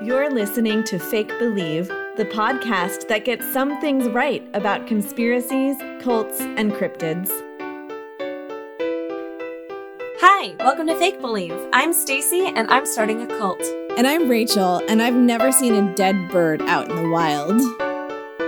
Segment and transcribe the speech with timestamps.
[0.00, 6.40] You're listening to Fake Believe, the podcast that gets some things right about conspiracies, cults,
[6.40, 7.28] and cryptids.
[10.20, 11.52] Hi, welcome to Fake Believe.
[11.72, 13.60] I'm Stacy and I'm starting a cult.
[13.96, 17.60] And I'm Rachel, and I've never seen a dead bird out in the wild.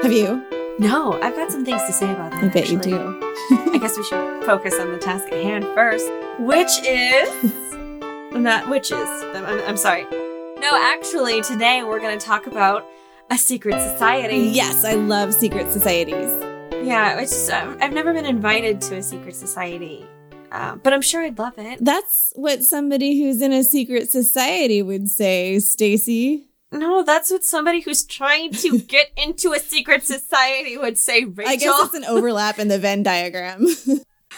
[0.04, 0.46] Have you?
[0.78, 2.44] No, I've got some things to say about that.
[2.44, 2.92] I bet actually.
[2.92, 3.72] you do.
[3.72, 6.08] I guess we should focus on the task at hand first,
[6.38, 7.74] which is
[8.32, 9.08] not witches.
[9.34, 10.06] I'm, I'm, I'm sorry.
[10.60, 12.86] No, actually, today we're going to talk about
[13.30, 14.36] a secret society.
[14.36, 16.30] Yes, I love secret societies.
[16.86, 20.04] Yeah, it's just, um, I've never been invited to a secret society,
[20.52, 21.82] uh, but I'm sure I'd love it.
[21.82, 26.50] That's what somebody who's in a secret society would say, Stacy.
[26.70, 31.52] No, that's what somebody who's trying to get into a secret society would say, Rachel.
[31.52, 33.66] I guess it's an overlap in the Venn diagram.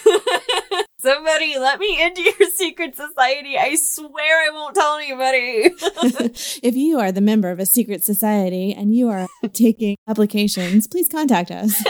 [1.02, 3.59] Somebody let me into your secret society.
[3.59, 5.75] I swear I won't tell anybody.
[6.62, 11.09] if you are the member of a secret society and you are taking applications, please
[11.09, 11.84] contact us.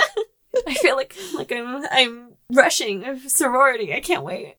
[0.67, 3.93] I feel like like I'm I'm rushing a sorority.
[3.93, 4.57] I can't wait.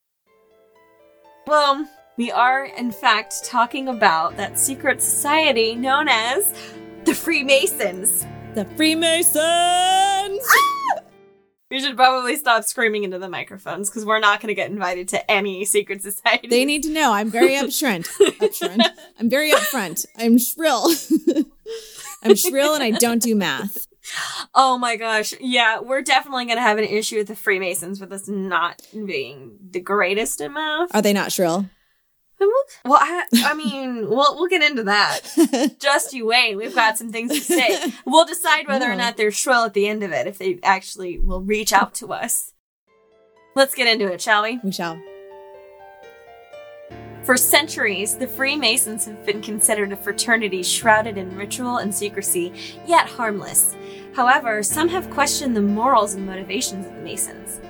[1.47, 6.53] Well, we are in fact talking about that secret society known as
[7.05, 8.25] the Freemasons.
[8.53, 9.35] The Freemasons!
[9.39, 10.72] Ah!
[11.73, 15.07] We should probably stop screaming into the microphones because we're not going to get invited
[15.07, 16.47] to any secret society.
[16.47, 18.07] They need to know I'm very upfront.
[18.37, 18.85] upfront.
[19.19, 20.05] I'm very upfront.
[20.15, 20.93] I'm shrill.
[22.23, 23.87] I'm shrill and I don't do math.
[24.53, 25.33] Oh my gosh.
[25.39, 29.57] Yeah, we're definitely going to have an issue with the Freemasons with us not being
[29.71, 30.93] the greatest in math.
[30.93, 31.65] Are they not shrill?
[32.85, 35.21] Well, I, I mean, we'll we'll get into that.
[35.79, 36.55] Just you wait.
[36.55, 37.91] We've got some things to say.
[38.05, 41.19] We'll decide whether or not they're shrill at the end of it if they actually
[41.19, 42.53] will reach out to us.
[43.55, 44.59] Let's get into it, shall we?
[44.63, 44.99] We shall.
[47.23, 52.53] For centuries, the Freemasons have been considered a fraternity shrouded in ritual and secrecy,
[52.85, 53.75] yet harmless.
[54.13, 57.61] However, some have questioned the morals and motivations of the Masons.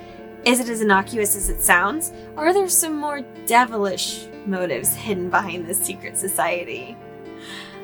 [0.44, 5.30] Is it as innocuous as it sounds, or are there some more devilish motives hidden
[5.30, 6.96] behind this secret society?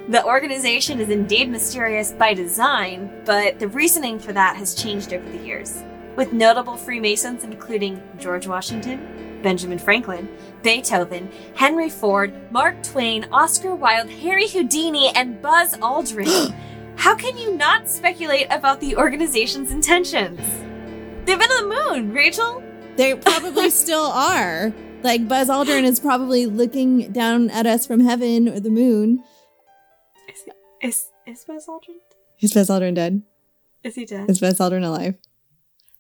[0.09, 5.29] The organization is indeed mysterious by design, but the reasoning for that has changed over
[5.31, 5.83] the years.
[6.17, 10.29] With notable Freemasons including George Washington, Benjamin Franklin,
[10.63, 16.55] Beethoven, Henry Ford, Mark Twain, Oscar Wilde, Harry Houdini, and Buzz Aldrin.
[16.97, 20.41] How can you not speculate about the organization's intentions?
[21.25, 22.63] They've been to the moon, Rachel.
[22.97, 24.73] They probably still are.
[25.03, 29.23] Like Buzz Aldrin is probably looking down at us from heaven or the moon.
[30.29, 30.45] Is
[30.83, 31.97] is, is Buzz Aldrin?
[32.41, 33.23] Is Buzz Aldrin dead?
[33.83, 34.29] Is he dead?
[34.29, 35.15] Is Buzz Aldrin alive?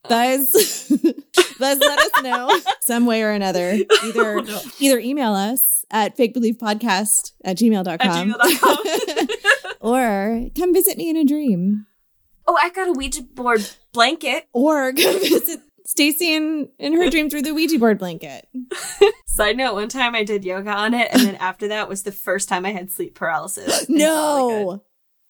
[0.08, 0.88] Buzz,
[1.58, 3.72] Buzz, let us know some way or another.
[4.04, 4.60] Either Oh, no.
[4.78, 9.28] either email us at fakebelievepodcast at gmail.com, At gmail.com.
[9.80, 11.86] or come visit me in a dream.
[12.46, 14.46] oh, I got a Ouija board blanket.
[14.52, 18.46] Or come visit Stacy in, in her dream through the Ouija board blanket.
[19.26, 22.12] Side note: One time I did yoga on it, and then after that was the
[22.12, 23.88] first time I had sleep paralysis.
[23.88, 24.84] No.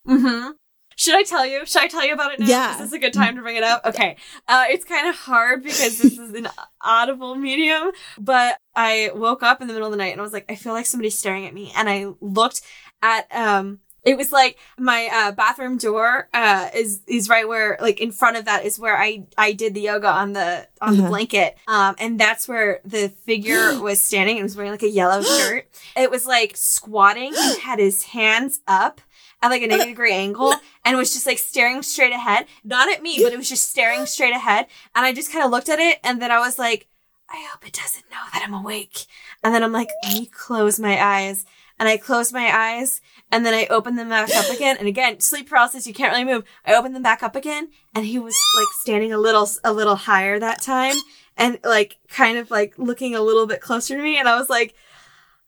[0.07, 0.51] Mm-hmm.
[0.97, 1.65] Should I tell you?
[1.65, 2.47] Should I tell you about it now?
[2.47, 2.75] Yeah.
[2.75, 3.87] Is this a good time to bring it up?
[3.87, 4.19] Okay.
[4.47, 6.47] Uh, it's kind of hard because this is an
[6.83, 10.35] audible medium, but I woke up in the middle of the night and I was
[10.35, 11.73] like, I feel like somebody's staring at me.
[11.75, 12.61] And I looked
[13.01, 18.01] at, um, it was like my uh, bathroom door uh, is is right where like
[18.01, 21.03] in front of that is where I I did the yoga on the on the
[21.03, 21.09] Uh-huh.
[21.11, 21.57] blanket.
[21.69, 24.37] Um and that's where the figure was standing.
[24.39, 25.69] It was wearing like a yellow shirt.
[25.97, 27.35] It was like squatting.
[27.37, 29.01] And had his hands up
[29.43, 32.47] at like a 90 degree angle and was just like staring straight ahead.
[32.65, 34.67] Not at me but it was just staring straight ahead.
[34.95, 36.87] And I just kind of looked at it and then I was like
[37.33, 39.07] I hope it doesn't know that I'm awake.
[39.43, 41.45] And then I'm like let me close my eyes.
[41.79, 43.01] And I closed my eyes
[43.31, 44.77] and then I opened them back up again.
[44.79, 46.45] And again, sleep paralysis, you can't really move.
[46.65, 49.97] I opened them back up again and he was like standing a little, a little
[49.97, 50.97] higher that time
[51.37, 54.19] and like kind of like looking a little bit closer to me.
[54.19, 54.75] And I was like,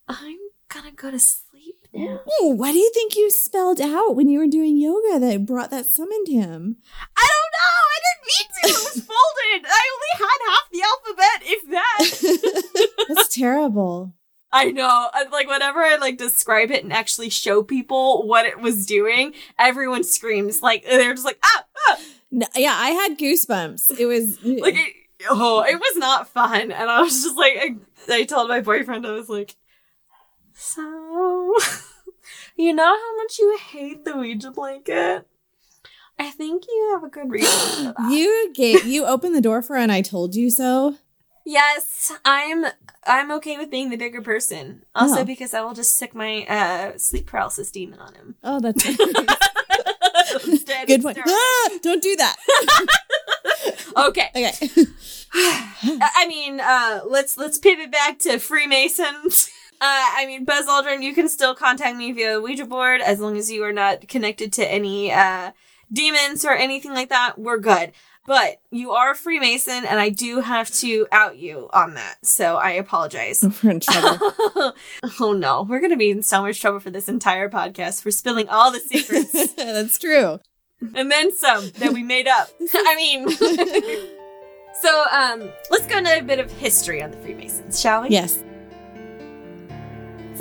[0.09, 0.39] I'm
[0.69, 2.21] gonna go to sleep now.
[2.43, 5.71] Ooh, what do you think you spelled out when you were doing yoga that brought
[5.71, 6.77] that summoned him?
[7.17, 7.75] I don't know.
[7.93, 8.69] I didn't mean to.
[8.69, 9.67] It was folded.
[9.69, 13.07] I only had half the alphabet, if that.
[13.15, 14.15] That's terrible.
[14.53, 15.09] I know.
[15.31, 20.05] Like whenever I like describe it and actually show people what it was doing, everyone
[20.05, 20.63] screams.
[20.63, 21.99] Like they're just like ah, ah.
[22.31, 23.99] No, yeah, I had goosebumps.
[23.99, 26.73] It was like it, oh, it was not fun.
[26.73, 27.77] And I was just like, I,
[28.15, 29.57] I told my boyfriend, I was like,
[30.55, 30.83] so
[32.57, 35.27] you know how much you hate the Ouija blanket.
[36.19, 38.13] I think you have a good reason for that.
[38.13, 40.97] you gave you opened the door for and I told you so.
[41.45, 42.67] Yes, I'm
[43.05, 44.85] I'm okay with being the bigger person.
[44.95, 45.25] Also Oh.
[45.25, 48.35] because I will just stick my uh sleep paralysis demon on him.
[48.45, 48.85] Oh, that's
[50.87, 51.19] good point.
[51.27, 52.37] Ah, don't do that.
[53.95, 54.31] Okay.
[54.35, 54.53] Okay.
[55.35, 59.51] I I mean, uh, let's let's pivot back to Freemasons.
[59.81, 63.37] Uh, I mean, Buzz Aldrin, you can still contact me via Ouija board as long
[63.37, 65.51] as you are not connected to any uh,
[65.93, 67.39] demons or anything like that.
[67.39, 67.93] We're good.
[68.25, 72.25] But you are a Freemason, and I do have to out you on that.
[72.25, 73.43] So I apologize.
[73.63, 74.33] We're in trouble.
[75.21, 78.49] oh no, we're gonna be in so much trouble for this entire podcast for spilling
[78.49, 80.39] all the secrets that's true.
[80.95, 82.49] and then some that we made up.
[82.73, 83.29] I mean,
[84.81, 88.11] so um, let's go into a bit of history on the Freemasons, shall we?
[88.11, 88.43] Yes.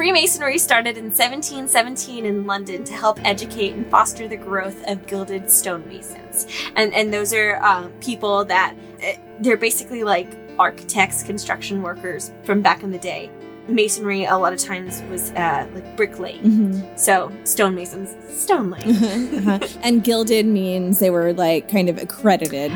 [0.01, 5.43] Freemasonry started in 1717 in London to help educate and foster the growth of gilded
[5.43, 8.75] stonemasons, and and those are um, people that
[9.07, 9.11] uh,
[9.41, 10.27] they're basically like
[10.57, 13.29] architects, construction workers from back in the day.
[13.67, 16.99] Masonry a lot of times was uh, like bricklaying, Mhm.
[16.99, 18.95] so stonemasons, stone laying.
[19.47, 19.59] Uh-huh.
[19.83, 22.71] And gilded means they were like kind of accredited.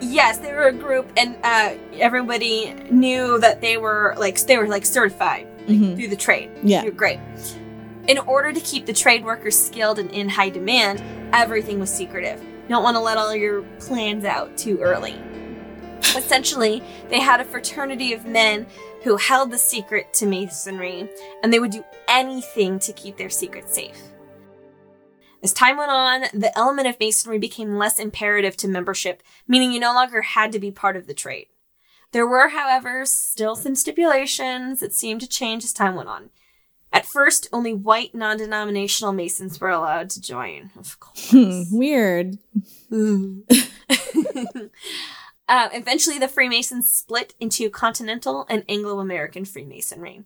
[0.00, 4.66] Yes, they were a group, and uh, everybody knew that they were like they were
[4.66, 5.96] like certified Mhm.
[5.96, 6.50] through the trade.
[6.62, 6.82] Yeah.
[6.82, 7.20] You're great.
[8.06, 11.02] In order to keep the trade workers skilled and in high demand,
[11.34, 12.42] everything was secretive.
[12.42, 15.14] You don't want to let all your plans out too early.
[16.16, 18.66] Essentially, they had a fraternity of men
[19.02, 21.08] who held the secret to masonry,
[21.42, 23.98] and they would do anything to keep their secret safe.
[25.42, 29.80] As time went on, the element of masonry became less imperative to membership, meaning you
[29.80, 31.46] no longer had to be part of the trade.
[32.12, 36.30] There were, however, still some stipulations that seemed to change as time went on.
[36.90, 41.30] At first, only white non denominational Masons were allowed to join, of course.
[41.30, 42.38] Hmm, Weird.
[45.48, 50.24] uh, eventually, the Freemasons split into Continental and Anglo American Freemasonry.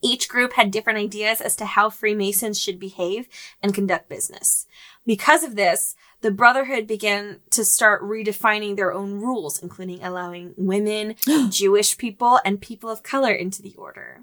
[0.00, 3.26] Each group had different ideas as to how Freemasons should behave
[3.62, 4.66] and conduct business.
[5.06, 11.16] Because of this, the Brotherhood began to start redefining their own rules, including allowing women,
[11.50, 14.22] Jewish people, and people of color into the order.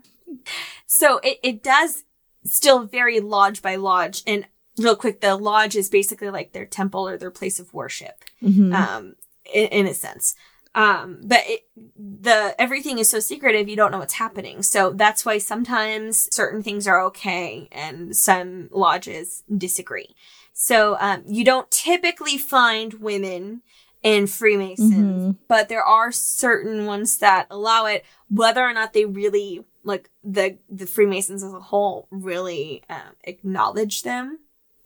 [0.87, 2.03] So it, it does
[2.43, 4.23] still vary lodge by lodge.
[4.25, 4.47] And
[4.79, 8.73] real quick, the lodge is basically like their temple or their place of worship Mhm.
[8.73, 9.15] um,
[9.53, 10.33] in, in a sense.
[10.73, 11.61] Um, but it,
[11.97, 14.63] the everything is so secretive, you don't know what's happening.
[14.63, 20.15] So that's why sometimes certain things are okay and some lodges disagree.
[20.53, 23.61] So um, you don't typically find women
[24.01, 24.91] in Freemasons,
[25.35, 25.37] Mhm.
[25.47, 30.57] but there are certain ones that allow it, whether or not they really like the
[30.69, 34.39] the Freemasons as a whole really um, acknowledge them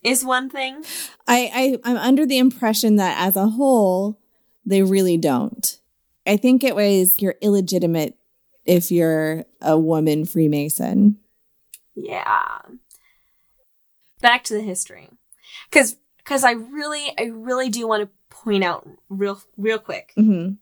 [0.04, 0.84] is one thing.
[1.28, 4.18] I, I I'm under the impression that as a whole,
[4.66, 5.80] they really don't.
[6.28, 8.18] I think it was you're illegitimate
[8.66, 11.18] if you're a woman Freemason.
[11.96, 12.62] Yeah.
[14.22, 15.10] Back to the history.
[15.72, 20.54] Cause, cause I really, I really do want to point out real, real quick hmm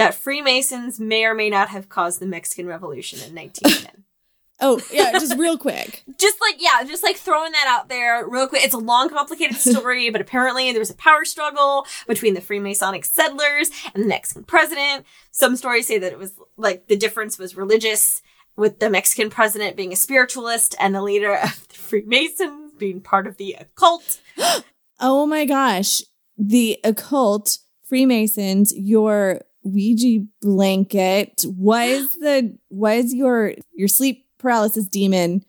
[0.00, 4.04] that Freemasons may or may not have caused the Mexican Revolution in 1910.
[4.60, 6.04] Oh yeah, just real quick.
[6.18, 8.62] just like, yeah, just like throwing that out there real quick.
[8.62, 13.04] It's a long, complicated story, but apparently there was a power struggle between the Freemasonic
[13.04, 15.06] settlers and the Mexican president.
[15.30, 18.22] Some stories say that it was like the difference was religious
[18.56, 23.26] with the Mexican president being a spiritualist and the leader of the Freemasons being part
[23.26, 24.20] of the occult.
[25.02, 26.02] Oh my gosh,
[26.36, 35.44] the occult Freemasons, your Ouija blanket was the was your your sleep paralysis demon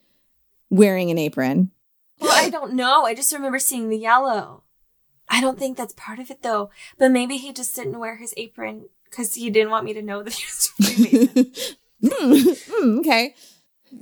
[0.69, 1.71] wearing an apron.
[2.19, 3.05] Well, I don't know.
[3.05, 4.63] I just remember seeing the yellow.
[5.29, 6.69] I don't think that's part of it though.
[6.97, 10.23] But maybe he just didn't wear his apron because he didn't want me to know
[10.23, 11.53] that he was Freemason.
[12.03, 13.35] Mm, mm, okay.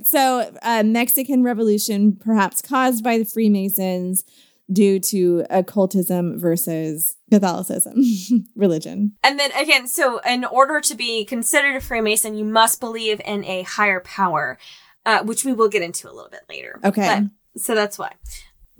[0.04, 4.24] So, uh, Mexican Revolution, perhaps caused by the Freemasons
[4.72, 7.94] due to occultism versus Catholicism,
[8.56, 9.12] religion.
[9.24, 13.44] and then again, so in order to be considered a Freemason, you must believe in
[13.44, 14.58] a higher power,
[15.06, 16.78] uh, which we will get into a little bit later.
[16.84, 17.22] Okay.
[17.54, 18.12] But- so that's why.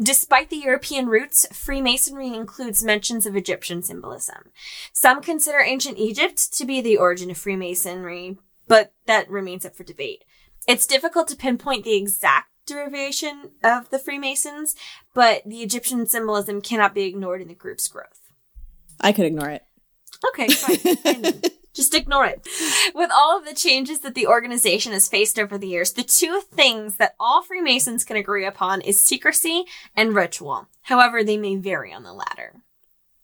[0.00, 4.50] Despite the European roots, Freemasonry includes mentions of Egyptian symbolism.
[4.92, 9.84] Some consider ancient Egypt to be the origin of Freemasonry, but that remains up for
[9.84, 10.24] debate.
[10.66, 14.74] It's difficult to pinpoint the exact derivation of the Freemasons,
[15.14, 18.30] but the Egyptian symbolism cannot be ignored in the group's growth.
[19.00, 19.62] I could ignore it.
[20.28, 20.96] Okay, fine.
[20.96, 21.42] fine.
[21.72, 22.46] Just ignore it.
[22.94, 26.40] With all of the changes that the organization has faced over the years, the two
[26.40, 30.66] things that all Freemasons can agree upon is secrecy and ritual.
[30.82, 32.62] However, they may vary on the latter.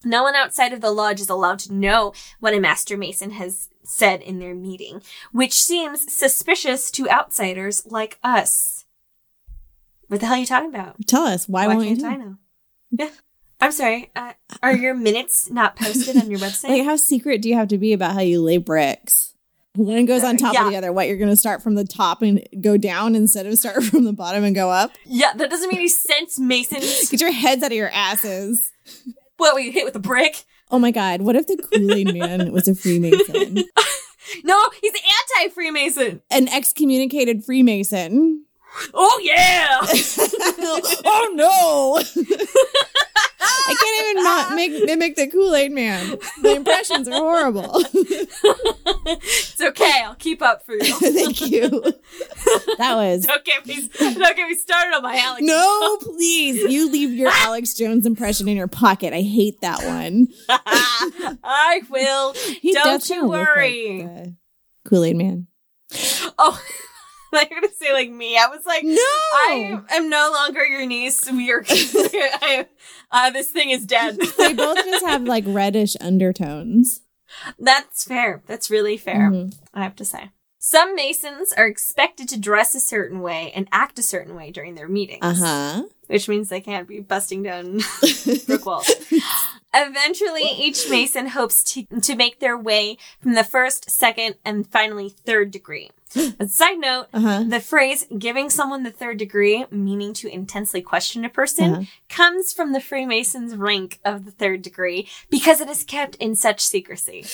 [0.04, 3.68] No one outside of the lodge is allowed to know what a master mason has
[3.82, 8.75] said in their meeting, which seems suspicious to outsiders like us.
[10.08, 10.96] What the hell are you talking about?
[11.06, 11.96] Tell us why, Why won't you?
[11.96, 12.10] can't tell?
[12.12, 12.36] I know?
[12.90, 13.10] Yeah.
[13.60, 14.10] I'm sorry.
[14.14, 14.32] Uh,
[14.62, 16.68] are your minutes not posted on your website?
[16.68, 19.34] Like, how secret do you have to be about how you lay bricks?
[19.74, 20.64] One goes on top Yeah.
[20.66, 20.92] of the other.
[20.92, 24.04] What you're going to start from the top and go down instead of start from
[24.04, 24.92] the bottom and go up?
[25.04, 26.80] yeah, that doesn't make any sense, Mason.
[27.10, 28.72] Get your heads out of your asses.
[29.36, 30.44] what, were you hit with a brick?
[30.70, 31.20] Oh my god!
[31.22, 33.54] What if the Kool Aid Man was a Freemason,
[34.44, 34.92] No, he's
[35.38, 36.22] anti-Freemason.
[36.30, 38.45] an excommunicated Freemason?
[38.94, 39.80] Oh yeah!
[41.04, 41.98] oh no!
[43.48, 46.18] I can't even not make mimic the Kool Aid Man.
[46.42, 47.72] The impressions are horrible.
[47.94, 50.02] it's okay.
[50.04, 50.80] I'll keep up for you.
[51.00, 51.68] Thank you.
[52.78, 53.88] That was Don't get me.
[53.98, 55.42] Don't get me started on my Alex.
[55.42, 56.70] no, please.
[56.70, 59.12] You leave your Alex Jones impression in your pocket.
[59.12, 60.28] I hate that one.
[60.48, 62.34] I will.
[62.34, 64.02] He Don't you worry.
[64.04, 64.28] like
[64.84, 65.46] Kool Aid Man.
[66.38, 66.60] Oh,
[67.32, 68.36] I'm gonna say like me.
[68.38, 71.30] I was like, No, I am no longer your niece.
[71.30, 71.64] We are.
[71.68, 72.66] I,
[73.10, 74.18] uh, this thing is dead.
[74.38, 77.00] they both just have like reddish undertones.
[77.58, 78.42] That's fair.
[78.46, 79.30] That's really fair.
[79.30, 79.54] Mhm.
[79.74, 80.30] I have to say.
[80.58, 84.74] Some Masons are expected to dress a certain way and act a certain way during
[84.74, 85.20] their meetings.
[85.22, 85.82] Uh huh.
[86.08, 87.80] Which means they can't be busting down
[88.46, 88.90] brick walls.
[89.74, 95.08] Eventually, each Mason hopes to, to make their way from the first, second, and finally
[95.10, 95.90] third degree.
[96.38, 97.44] A side note, Uh huh.
[97.48, 101.82] the phrase giving someone the third degree, meaning to intensely question a person, Uh-huh.
[102.08, 106.60] comes from the Freemasons' rank of the third degree because it is kept in such
[106.60, 107.24] secrecy.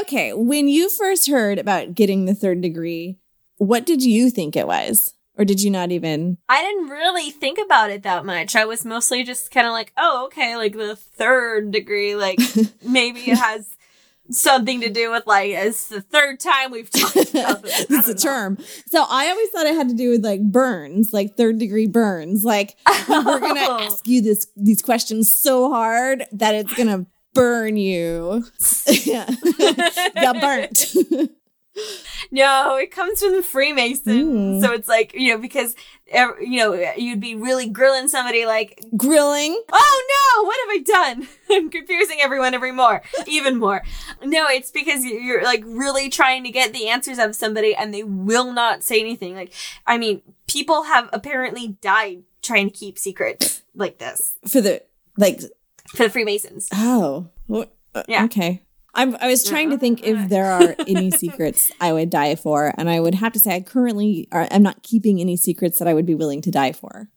[0.00, 3.18] Okay, when you first heard about getting the third degree,
[3.58, 5.12] what did you think it was?
[5.38, 6.38] Or did you not even?
[6.48, 8.56] I didn't really think about it that much.
[8.56, 12.40] I was mostly just kind of like, oh, okay, like the third degree, like
[12.82, 13.68] maybe it has
[14.30, 17.86] something to do with like it's the third time we've talked about this.
[17.88, 18.18] It's a know.
[18.32, 18.58] term.
[18.88, 22.44] So I always thought it had to do with like burns, like third degree burns.
[22.44, 22.76] Like
[23.08, 23.80] we're gonna Oh.
[23.86, 28.44] ask you this these questions so hard that it's gonna burn you.
[29.04, 29.28] yeah.
[30.14, 30.94] Got burnt.
[32.30, 34.06] No, it comes from the Freemasons.
[34.06, 34.66] Mm.
[34.66, 35.74] So it's like, you know, because,
[36.12, 39.60] you know, you'd be really grilling somebody like, Grilling.
[39.72, 40.06] oh
[40.38, 40.82] no, what have I
[41.14, 41.28] done?
[41.50, 43.82] I'm confusing everyone every more, even more.
[44.22, 48.02] No, it's because you're like really trying to get the answers of somebody and they
[48.04, 49.34] will not say anything.
[49.34, 49.52] Like,
[49.86, 54.82] I mean, people have apparently died trying to keep secrets like this For the
[55.16, 55.40] like
[55.88, 56.68] for the Freemasons.
[56.72, 57.28] oh.
[57.94, 58.24] Uh, Yeah.
[58.24, 58.62] Okay.
[58.96, 60.84] I'm, I was trying to think if there are uh-huh.
[60.88, 64.48] any secrets I would die for, and I would have to say I currently are,
[64.50, 67.10] I'm not keeping any secrets that I would be willing to die for.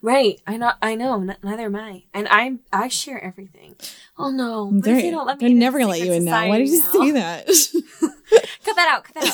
[0.00, 0.40] Right.
[0.46, 0.72] I know.
[0.80, 1.20] I know.
[1.20, 2.04] N- neither am I.
[2.14, 3.74] And I I share everything.
[4.16, 4.70] Oh no.
[4.72, 6.46] They're, they don't let me they're never gonna let you in now.
[6.46, 7.46] Why did you society say that?
[8.64, 9.04] Cut that out.
[9.04, 9.30] Cut that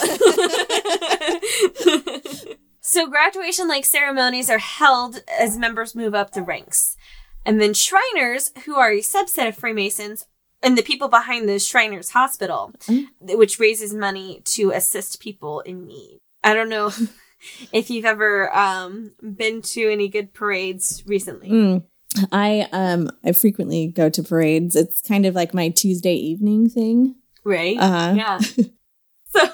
[2.47, 2.57] out.
[2.81, 6.97] so graduation like ceremonies are held as members move up the ranks.
[7.45, 10.27] And then Shriners, who are a subset of Freemasons,
[10.63, 12.73] and the people behind the Shriners Hospital,
[13.21, 16.19] which raises money to assist people in need.
[16.43, 16.91] I don't know
[17.73, 21.51] if you've ever um, been to any good parades recently.
[21.51, 21.85] Mm.
[22.33, 24.75] I um I frequently go to parades.
[24.75, 27.17] It's kind of like my Tuesday evening thing.
[27.45, 27.77] Right?
[27.79, 28.15] Uh-huh.
[28.17, 28.39] Yeah.
[29.29, 29.53] so,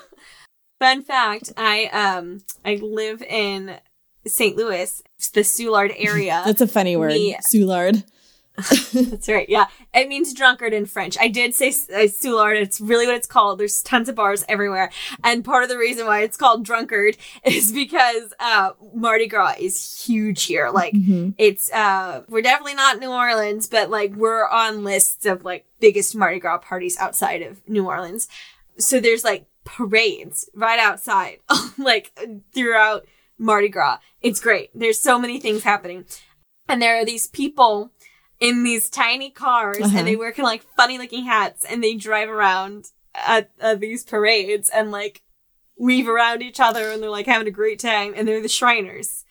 [0.78, 3.76] fun fact: I um I live in
[4.26, 4.56] St.
[4.56, 6.42] Louis, the Soulard area.
[6.46, 8.04] That's a funny word, Me- Soulard.
[8.92, 9.49] That's right.
[9.49, 11.16] Yeah, it means drunkard in French.
[11.20, 12.54] I did say uh, Soulard.
[12.61, 13.58] It's really what it's called.
[13.58, 14.90] There's tons of bars everywhere,
[15.25, 20.04] and part of the reason why it's called drunkard is because uh, Mardi Gras is
[20.06, 20.70] huge here.
[20.70, 21.34] Like Mhm.
[21.37, 26.14] it's uh we're definitely not New Orleans, but like we're on lists of like biggest
[26.14, 28.28] Mardi Gras parties outside of New Orleans.
[28.78, 31.38] So there's like parades right outside,
[31.78, 32.12] like
[32.54, 33.04] throughout
[33.37, 33.99] Mardi Gras.
[34.23, 34.70] It's great.
[34.75, 36.04] There's so many things happening.
[36.68, 37.90] And there are these people
[38.41, 39.99] in these tiny cars Uh-huh.
[39.99, 43.81] and they wear kind of like funny looking hats and they drive around at, at
[43.81, 45.23] these parades and like
[45.79, 49.25] weave around each other and they're like having a great time and they're the Shriners.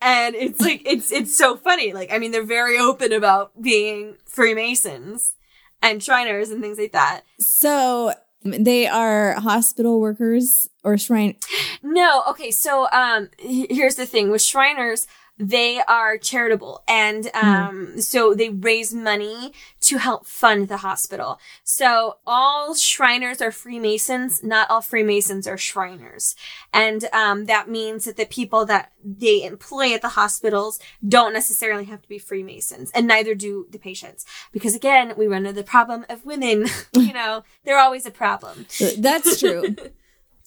[0.00, 1.92] And it's like, it's, it's so funny.
[1.92, 5.34] Like, I mean, they're very open about being Freemasons
[5.80, 7.22] and Shriners and things like that.
[7.38, 8.12] So
[8.44, 11.36] they are hospital workers or shrine.
[11.82, 15.06] No, okay, so um here's the thing with Shriners,
[15.48, 21.40] they are charitable and um so they raise money to help fund the hospital.
[21.64, 26.36] So all Shriners are Freemasons, not all Freemasons are Shriners.
[26.72, 31.84] And um, that means that the people that they employ at the hospitals don't necessarily
[31.84, 34.24] have to be Freemasons, and neither do the patients.
[34.52, 36.66] Because again, we run into the problem of women.
[36.92, 38.66] you know, they're always a problem.
[38.98, 39.76] That's true.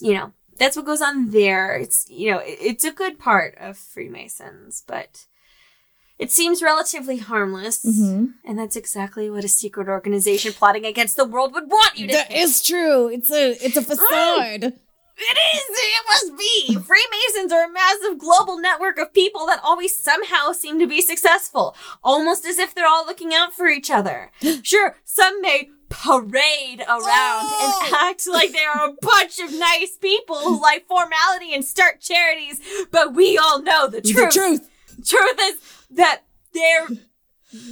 [0.01, 1.75] You know, that's what goes on there.
[1.75, 5.25] It's, you know, it- it's a good part of Freemasons, but
[6.17, 7.83] it seems relatively harmless.
[7.85, 8.35] Mhm.
[8.45, 12.13] And that's exactly what a secret organization plotting against the world would want you to
[12.13, 12.39] That think.
[12.41, 13.07] is true.
[13.09, 14.73] It's a it's a facade.
[15.17, 15.63] It is.
[15.69, 16.73] It must be.
[16.75, 21.73] Freemasons are a massive global network of people that always somehow seem to be successful,
[22.03, 24.31] almost as if they're all looking out for each other.
[24.63, 27.81] Sure, some may parade around Oh!
[27.85, 32.01] and act like they are a bunch of nice people who like formality and start
[32.01, 32.59] charities,
[32.91, 34.33] but we all know the truth.
[34.33, 34.69] The truth.
[35.05, 35.55] Truth is
[35.91, 36.21] that
[36.53, 36.87] they're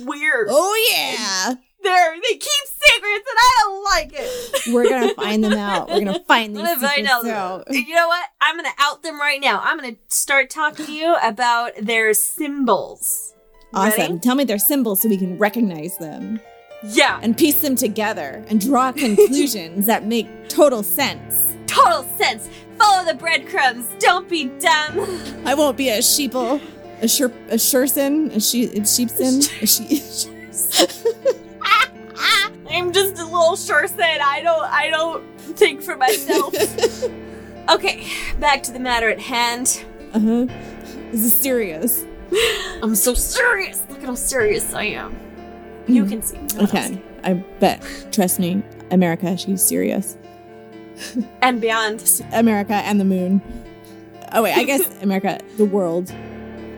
[0.06, 0.48] weird.
[0.50, 1.56] Oh yeah.
[1.84, 4.74] They're they keep secrets, and I don't like it.
[4.74, 5.90] We're gonna find them out.
[5.90, 7.68] We're gonna find these I'm gonna find secrets out.
[7.68, 7.74] out.
[7.74, 8.26] You know what?
[8.40, 9.60] I'm gonna out them right now.
[9.62, 13.34] I'm gonna start talking to you about their symbols.
[13.74, 14.00] Awesome.
[14.00, 14.20] Ready?
[14.20, 16.40] Tell me their symbols so we can recognize them
[16.86, 21.56] Yeah, and piece them together and draw conclusions that make total sense.
[21.66, 22.50] total sense.
[22.78, 23.88] Follow the breadcrumbs.
[24.00, 25.00] Don't be dumb.
[25.46, 26.62] I won't be a sheeple,
[27.02, 30.02] a sher, a sherson, a she, a sheepson, a she.
[32.70, 34.20] I'm just a little said.
[34.20, 34.64] I don't.
[34.64, 36.54] I don't think for myself.
[37.70, 38.08] okay,
[38.40, 39.86] back to the matter at hand.
[40.14, 40.46] uh huh.
[41.12, 42.04] This is serious.
[42.82, 43.86] I'm so serious.
[43.90, 45.23] Look at how serious I am.
[45.88, 46.10] You hmm.
[46.10, 46.38] can see.
[46.60, 47.04] I can.
[47.24, 47.84] I bet.
[48.12, 49.38] Trust me, America.
[49.38, 50.18] She's serious.
[51.42, 52.22] And beyond.
[52.32, 53.42] America and the moon.
[54.32, 56.12] Oh wait, I guess America, the world,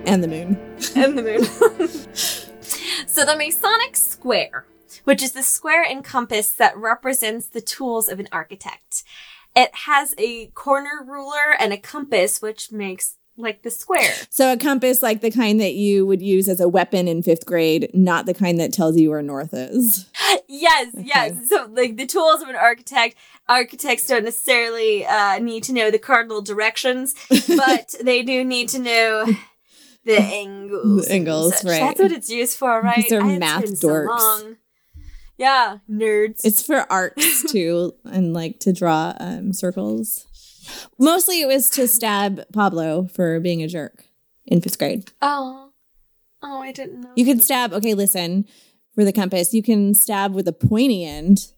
[0.06, 0.58] and the moon.
[0.96, 1.44] and the moon.
[3.08, 4.66] so the Masonic square,
[5.04, 9.04] which is the square and compass that represents the tools of an architect.
[9.56, 14.13] It has a corner ruler and a compass, which makes like the square.
[14.30, 17.46] So a compass, like the kind that you would use as a weapon in fifth
[17.46, 20.10] grade, not the kind that tells you where north is.
[20.48, 21.50] Yes, yes.
[21.50, 23.15] So like the tools of an architect,
[23.50, 27.13] architects don't necessarily uh, need to know the cardinal directions,
[27.48, 29.25] but they do need to know
[30.06, 31.08] the angles.
[31.08, 31.80] The angles, right.
[31.82, 32.98] That's what it's used for, right?
[32.98, 34.08] These are It's math so dorks.
[34.19, 34.56] long.
[35.38, 36.41] Yeah, nerds.
[36.45, 40.26] It's for arts too, and like to draw um, circles.
[40.97, 44.06] Mostly, it was to stab Pablo for being a jerk
[44.45, 45.12] in fifth grade.
[45.21, 45.71] oh,
[46.41, 47.12] oh, I didn't know.
[47.15, 47.73] You could stab.
[47.73, 48.45] Okay, listen.
[48.93, 51.51] For the compass, you can stab with a pointy end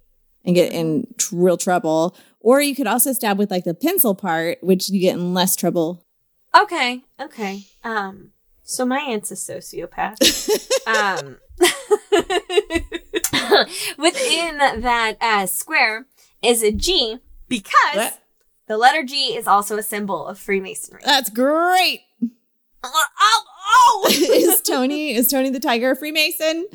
[0.43, 4.15] and get in tr- real trouble, or you could also stab with like the pencil
[4.15, 6.03] part, which you get in less trouble.
[6.59, 7.65] Okay, okay.
[7.83, 8.31] Um,
[8.63, 10.17] so my aunt's a sociopath.
[10.87, 11.37] um,
[13.97, 16.05] within that uh, square
[16.41, 18.19] is a G because What?
[18.67, 21.01] The letter G is also a symbol of Freemasonry.
[21.03, 22.01] That's great.
[22.83, 26.67] Uh, oh, oh, is Tony is Tony the Tiger a Freemason?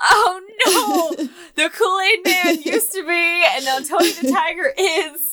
[0.00, 1.28] oh no!
[1.54, 5.32] The Kool Aid Man used to be, and now Tony the Tiger is.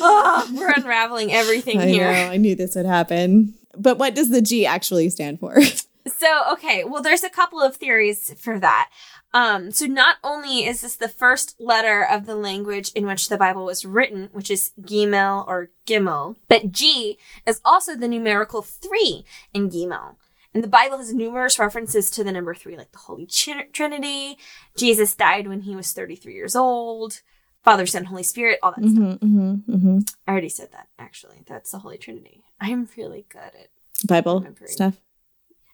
[0.00, 2.10] Oh, we're unraveling everything I here.
[2.12, 2.30] know.
[2.30, 3.54] I knew this would happen.
[3.76, 5.60] But what does the G actually stand for?
[6.08, 8.90] So, okay, well, there's a couple of theories for that.
[9.32, 13.36] Um, so not only is this the first letter of the language in which the
[13.36, 19.24] Bible was written, which is Gimel or Gimel, but G is also the numerical three
[19.54, 20.16] in Gimel.
[20.52, 24.36] And the Bible has numerous references to the number three, like the Holy Trinity.
[24.76, 27.20] Jesus died when he was 33 years old.
[27.62, 28.94] Father, Son, Holy Spirit, all that stuff.
[28.94, 29.98] mm-hmm, mm-hmm, mm-hmm.
[30.26, 31.42] I already said that, actually.
[31.46, 32.42] That's the Holy Trinity.
[32.58, 33.68] I'm really good at,
[34.06, 34.96] Bible stuff.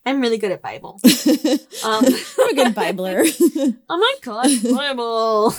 [0.07, 1.01] I'm really good at Bible.
[1.85, 3.27] I'm Um, a good Bibler.
[3.89, 5.53] Oh my god, Bible.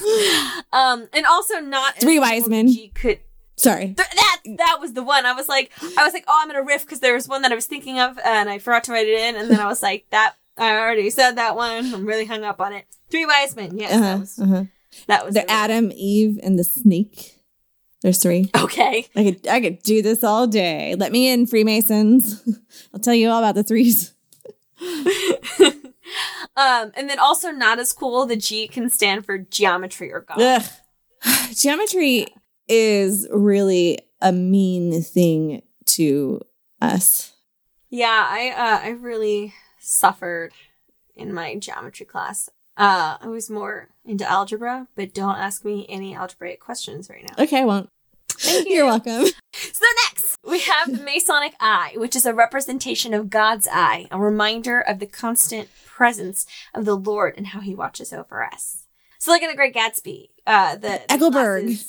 [0.74, 2.74] um, and also not Three wise men.
[2.94, 3.20] could.
[3.58, 3.86] Sorry.
[3.88, 5.26] Th- that that was the one.
[5.26, 7.52] I was like, I was like, oh, I'm gonna riff because there was one that
[7.52, 9.82] I was thinking of and I forgot to write it in, and then I was
[9.84, 11.94] like, that I already said that one.
[11.94, 12.86] I'm really hung up on it.
[13.10, 13.78] Three wise men.
[13.78, 14.64] Yes, that Uh-huh, was uh-huh.
[15.08, 17.34] that was The the- Adam, Eve, and the snake.
[18.04, 18.52] There's three.
[18.56, 19.08] Okay.
[19.16, 20.96] I could I could do this all day.
[20.96, 22.44] Let me in, Freemasons.
[22.94, 24.14] I'll tell you all about the threes.
[26.56, 28.26] Um, and then also not as cool.
[28.26, 30.42] The G can stand for geometry or God.
[30.42, 30.64] Ugh.
[31.56, 32.28] Geometry
[32.68, 36.42] is really a mean thing to
[36.82, 37.34] us.
[37.90, 40.52] Yeah, I uh, I really suffered
[41.16, 42.50] in my geometry class.
[42.76, 47.44] Uh, I was more into algebra, but don't ask me any algebraic questions right now.
[47.44, 47.90] Okay, I won't.
[48.30, 48.76] Thank you.
[48.76, 49.26] You're welcome.
[49.74, 54.20] So next, we have the Masonic eye, which is a representation of God's eye, a
[54.20, 58.84] reminder of the constant presence of the Lord and how he watches over us.
[59.20, 61.84] So look at the Great Gatsby, uh, the the Eckleburg.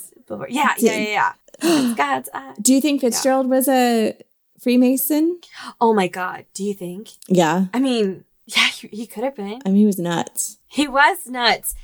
[0.49, 1.93] Yeah, yeah, yeah, yeah.
[1.97, 2.55] God's eye.
[2.61, 4.15] Do you think Fitzgerald was a
[4.59, 5.39] Freemason?
[5.79, 6.45] Oh my God.
[6.53, 7.09] Do you think?
[7.27, 7.65] Yeah.
[7.73, 9.61] I mean, yeah, he, could have been.
[9.65, 10.57] I mean, he was nuts.
[10.67, 11.75] He was nuts.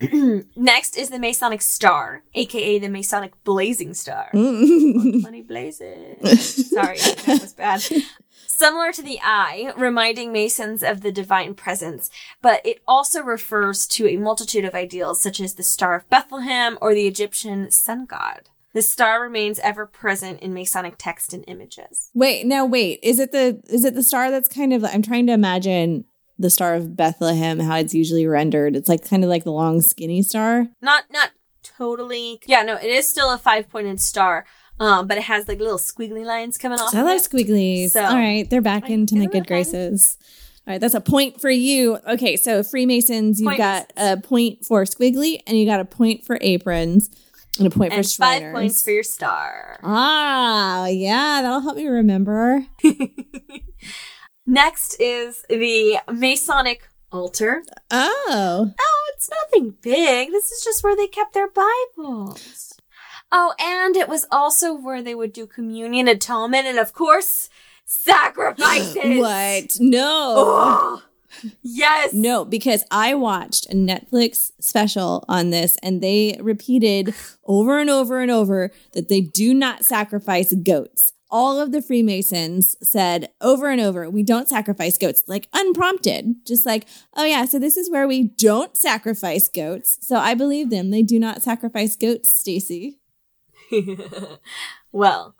[0.56, 4.28] Next is the Masonic star, aka the Masonic blazing star.
[4.32, 5.22] Mm.
[5.22, 6.70] Money blazes.
[6.70, 7.82] Sorry, that was bad.
[8.46, 14.06] Similar to the eye, reminding Masons of the divine presence, but it also refers to
[14.06, 18.50] a multitude of ideals such as the Star of Bethlehem or the Egyptian sun god.
[18.74, 22.10] The star remains ever present in Masonic text and images.
[22.14, 23.00] Wait, now wait.
[23.02, 26.04] Is it the is it the star that's kind of I'm trying to imagine
[26.38, 28.74] the star of Bethlehem, how it's usually rendered.
[28.74, 30.68] It's like kind of like the long skinny star.
[30.80, 31.30] Not not
[31.62, 32.40] totally.
[32.46, 34.46] Yeah, no, it is still a five pointed star,
[34.80, 36.94] um, but it has like little squiggly lines coming off.
[36.94, 37.22] I of love it.
[37.22, 37.90] squigglies.
[37.90, 40.16] So- All right, they're back Like, into my good graces.
[40.66, 41.98] All right, that's a point for you.
[42.08, 46.24] Okay, so Freemasons, you've Point got a point for squiggly, and you got a point
[46.24, 47.10] for aprons,
[47.58, 48.54] and a point and for five Shriners.
[48.54, 49.78] points for your star.
[49.82, 52.64] Ah, yeah, that'll help me remember.
[54.46, 57.62] Next is the Masonic altar.
[57.90, 60.30] Oh, Oh, it's nothing big.
[60.30, 62.72] This is just where they kept their Bibles.
[63.30, 67.48] Oh, and it was also where they would do communion, atonement, and of course,
[67.84, 69.18] sacrifices.
[69.18, 69.76] what?
[69.78, 70.34] No.
[70.36, 71.02] Oh,
[71.62, 72.12] yes.
[72.12, 77.14] No, because I watched a Netflix special on this and they repeated
[77.44, 81.12] over and over and over that they do not sacrifice goats.
[81.30, 86.34] All of the Freemasons said over and over, we don't sacrifice goats, like unprompted.
[86.46, 89.98] Just like, oh yeah, so this is where we don't sacrifice goats.
[90.02, 90.90] So I believe them.
[90.90, 92.98] They do not sacrifice goats, Stacy.
[94.92, 95.34] well,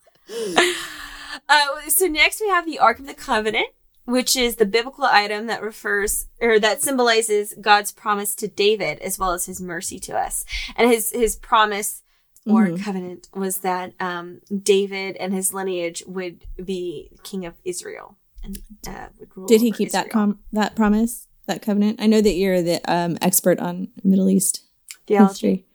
[1.49, 3.69] uh, so next we have the Ark of the Covenant,
[4.05, 9.19] which is the biblical item that refers or that symbolizes God's promise to David as
[9.19, 10.45] well as his mercy to us.
[10.77, 12.03] And his his promise
[12.45, 12.83] or Mhm.
[12.83, 19.09] covenant was that um, David and his lineage would be king of Israel and uh,
[19.21, 19.47] would rule.
[19.47, 22.01] Did he keep that com- that promise, that covenant?
[22.03, 24.65] I know that you're the um, expert on Middle East
[25.07, 25.29] theology?
[25.33, 25.67] history.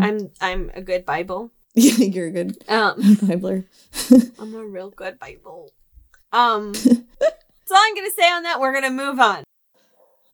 [0.00, 1.50] I'm I'm a good Bible.
[1.74, 3.64] Yeah, you're a good Um, Bibler.
[4.38, 5.72] I'm a real good Bible.
[6.34, 6.72] Um,
[7.20, 8.60] that's all I'm going to say on that.
[8.60, 9.44] We're going to move on.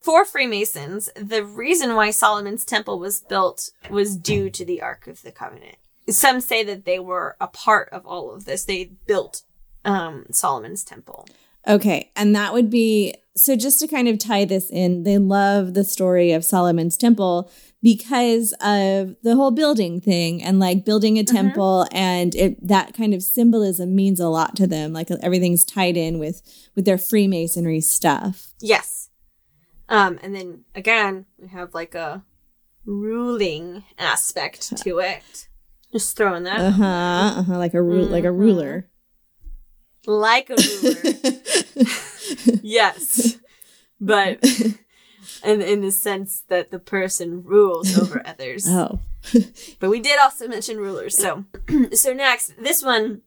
[0.00, 5.20] For Freemasons, the reason why Solomon's temple was built was due to the Ark of
[5.20, 5.76] the Covenant.
[6.08, 8.64] Some say that they were a part of all of this.
[8.64, 9.42] They built
[9.84, 11.28] um, Solomon's temple.
[11.66, 12.10] Okay.
[12.16, 15.84] And that would be so just to kind of tie this in, they love the
[15.84, 17.50] story of Solomon's temple
[17.82, 23.14] because of the whole building thing and like building a temple and it that kind
[23.14, 24.92] of symbolism means a lot to them.
[24.92, 26.42] Like everything's tied in with
[26.76, 28.52] with their Freemasonry stuff.
[28.60, 29.08] Yes.
[29.88, 32.24] Um, and then again, we have like a
[32.84, 35.48] ruling aspect to it.
[35.92, 36.84] Just throwing that Uh-huh.
[36.84, 37.58] Uh-huh.
[37.58, 38.88] Like a ru- like a ruler.
[40.06, 41.40] like a ruler.
[42.62, 43.38] yes.
[44.00, 44.44] But
[45.44, 48.66] in in the sense that the person rules over others.
[48.68, 49.00] oh.
[49.80, 51.16] But we did also mention rulers.
[51.16, 51.44] So
[51.92, 53.22] so next, this one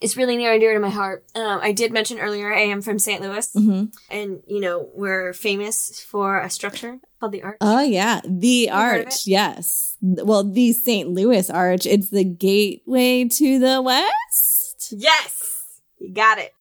[0.00, 1.24] is really near and dear to my heart.
[1.34, 3.20] Um, I did mention earlier I am from St.
[3.22, 7.58] Louis hmm and you know, we're famous for a structure called the Arch.
[7.60, 9.26] Oh yeah, the of arch.
[9.26, 9.96] Yes.
[10.00, 11.08] Well, the St.
[11.10, 11.86] Louis arch.
[11.86, 14.94] It's the gateway to the west.
[14.96, 15.80] Yes!
[15.98, 16.54] You got it.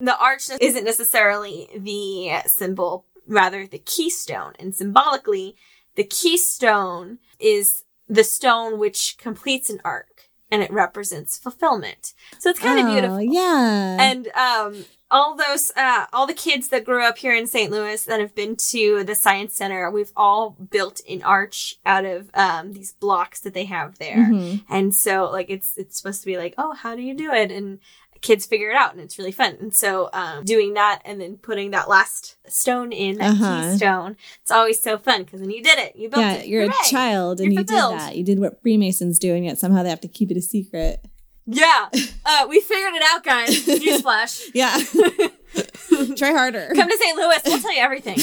[0.00, 4.52] The arch isn't necessarily the symbol, rather the keystone.
[4.58, 5.56] And symbolically,
[5.96, 12.12] the keystone is the stone which completes an arc and it represents fulfillment.
[12.38, 13.22] So it's kind of Oh, beautiful.
[13.22, 13.96] Yeah.
[14.00, 17.70] And um all those uh all the kids that grew up here in St.
[17.70, 22.28] Louis that have been to the science center, we've all built an arch out of
[22.34, 24.16] um these blocks that they have there.
[24.30, 24.64] Mhm.
[24.68, 27.50] And so like it's it's supposed to be like, "Oh, how do you do it?"
[27.50, 27.78] and
[28.22, 29.56] kids figure it out and it's really fun.
[29.60, 33.70] And so um doing that and then putting that last stone in that Uh-huh.
[33.72, 35.94] keystone, it's always so fun because then you did it.
[35.96, 36.46] You built yeah, it.
[36.46, 36.74] you're Hooray!
[36.86, 37.98] a child and You're you fulfilled.
[37.98, 38.16] did that.
[38.16, 41.04] You did what Freemasons do, and yet somehow they have to keep it a secret.
[41.46, 41.88] Yeah.
[42.24, 43.64] Uh we figured it out, guys.
[43.66, 44.50] Newsflash.
[44.54, 44.78] Yeah.
[46.16, 46.70] Try harder.
[46.74, 47.16] Come to St.
[47.16, 48.18] Louis, we'll tell you everything.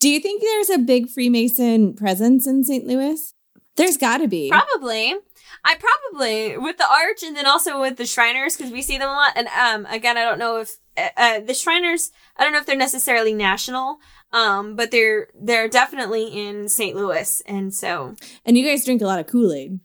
[0.00, 2.86] Do you think there's a big Freemason presence in St.
[2.86, 3.34] Louis?
[3.76, 4.50] There's got to be.
[4.50, 5.14] Probably.
[5.64, 9.08] I probably with the arch and then also with the Shriners because we see them
[9.08, 9.32] a lot.
[9.36, 12.10] And um, again, I don't know if uh, uh, the Shriners.
[12.36, 13.98] I don't know if they're necessarily national,
[14.32, 16.96] um, but they're they're definitely in St.
[16.96, 19.78] Louis, and so And you guys drink a lot of Kool Aid.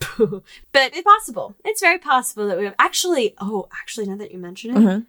[0.18, 0.42] but
[0.74, 1.54] it's possible.
[1.64, 3.34] It's very possible that we have actually.
[3.38, 5.00] Oh, actually, now that you mention it, Uh-huh.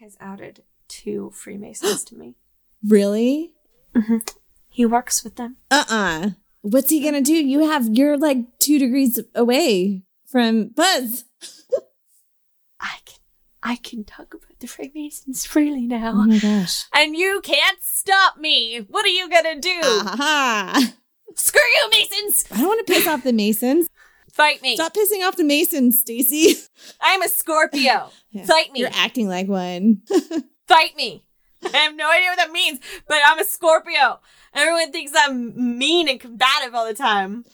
[0.00, 2.34] has outed two Freemasons to me.
[2.84, 3.54] Really?
[3.94, 4.28] Mhm.
[4.68, 5.56] He works with them.
[5.70, 6.30] Uh-uh.
[6.62, 7.34] What's he gonna do?
[7.34, 11.24] You have you're like two degrees away from Buzz.
[12.80, 13.18] I can,
[13.62, 16.84] I can talk about the Freemasons freely now, Oh my gosh.
[16.94, 18.78] and you can't stop me.
[18.88, 19.80] What are you gonna do?
[19.82, 20.92] Aha.
[21.34, 22.44] Screw you, Masons!
[22.50, 23.88] I don't want to piss off the Masons.
[24.32, 24.74] Fight me.
[24.76, 26.54] Stop pissing off the Masons, Stacy.
[27.00, 28.10] I'm a Scorpio.
[28.30, 28.46] Yeah.
[28.46, 28.80] Fight me.
[28.80, 30.00] You're acting like one.
[30.66, 31.22] Fight me.
[31.74, 34.20] I have no idea what that means, but I'm a Scorpio.
[34.54, 37.44] Everyone thinks I'm mean and combative all the time.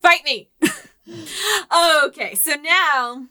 [0.00, 0.50] Fight me.
[2.06, 3.26] okay, so now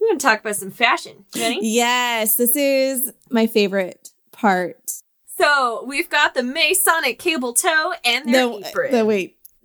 [0.00, 1.24] we're going to talk about some fashion.
[1.36, 1.58] Ready?
[1.62, 4.92] yes, this is my favorite part.
[5.38, 8.92] So we've got the Masonic cable toe and their The, apron.
[8.92, 9.36] the wait.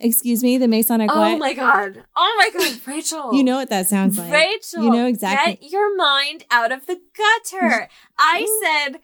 [0.00, 1.38] Excuse me, the Masonic oh what?
[1.38, 2.02] my god.
[2.16, 3.32] Oh my god, Rachel.
[3.32, 4.32] You know what that sounds like.
[4.32, 4.82] Rachel.
[4.84, 7.88] You know exactly- Get your mind out of the gutter.
[8.18, 9.00] I said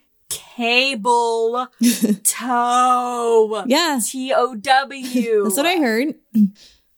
[0.57, 1.69] cable
[2.25, 3.65] toe.
[3.67, 3.99] Yeah.
[4.05, 5.45] T O W.
[5.45, 6.15] That's what I heard.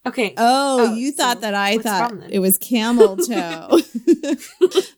[0.06, 0.34] Okay.
[0.36, 3.68] Oh, Oh, you so thought that I thought wrong it was camel toe.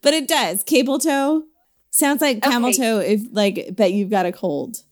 [0.03, 0.62] but it does.
[0.62, 1.44] Cable toe
[1.90, 2.79] sounds like camel Okay.
[2.79, 4.83] toe if like bet you've got a cold.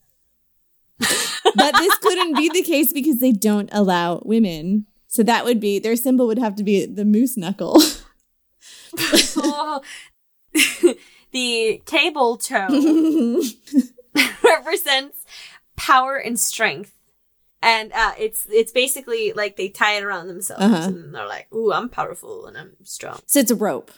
[0.98, 4.86] but this couldn't be the case because they don't allow women.
[5.08, 7.80] So that would be their symbol would have to be the moose knuckle.
[9.36, 9.80] Oh.
[11.34, 12.68] The cable toe
[14.42, 15.24] represents
[15.76, 16.92] power and strength.
[17.62, 20.88] And uh, it's it's basically like they tie it around themselves Uh-huh.
[20.88, 23.90] and they're like, "Ooh, I'm powerful and I'm strong." so it's a rope.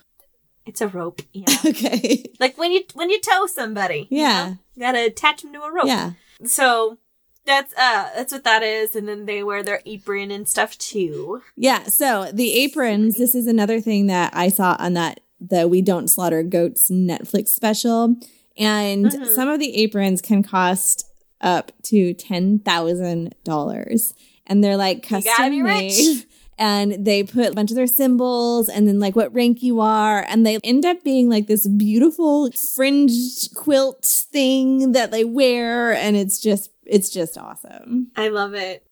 [0.65, 1.45] It's a rope, yeah.
[1.67, 2.25] Okay.
[2.41, 4.49] like when you when you tow somebody, you Yeah.
[4.51, 4.59] know?
[4.75, 5.87] you gotta attach them to a rope.
[5.87, 6.13] Yeah.
[6.45, 6.99] So
[7.45, 11.43] that's uh that's what that is, and then they wear their apron and stuff too.
[11.57, 11.85] Yeah.
[11.85, 16.09] So the aprons, this is another thing that I saw on that the We Don't
[16.09, 18.17] Slaughter Goats Netflix special.
[18.59, 19.35] And Mhm.
[19.35, 21.07] some of the aprons can cost
[21.41, 24.15] up to ten thousand dollars.
[24.47, 26.25] And they're like custom made.
[26.59, 30.25] And they put a bunch of their symbols and then like what rank you are.
[30.27, 35.93] And they end up being like this beautiful fringed quilt thing that they wear.
[35.93, 38.11] And it's just it's just awesome.
[38.17, 38.87] I love it.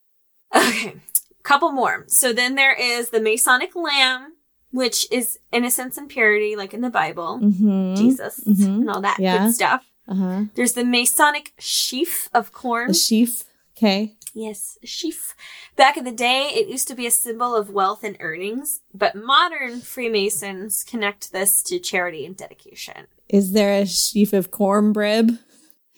[0.55, 0.93] Okay,
[1.41, 2.03] couple more.
[2.07, 4.33] So then there is the Masonic lamb,
[4.75, 7.95] which is innocence and purity, like in the Bible, Mm-hmm.
[7.95, 8.65] Jesus, Mhm.
[8.81, 9.45] and all that Yeah.
[9.45, 9.85] good stuff.
[10.07, 10.43] Uh-huh.
[10.55, 12.91] There's the Masonic sheaf of corn.
[12.91, 13.43] A sheaf.
[13.77, 14.15] Okay.
[14.33, 15.33] Yes, sheaf.
[15.77, 19.15] Back in the day, it used to be a symbol of wealth and earnings, but
[19.15, 23.07] modern Freemasons connect this to charity and dedication.
[23.29, 25.39] Is there a sheaf of cornbread?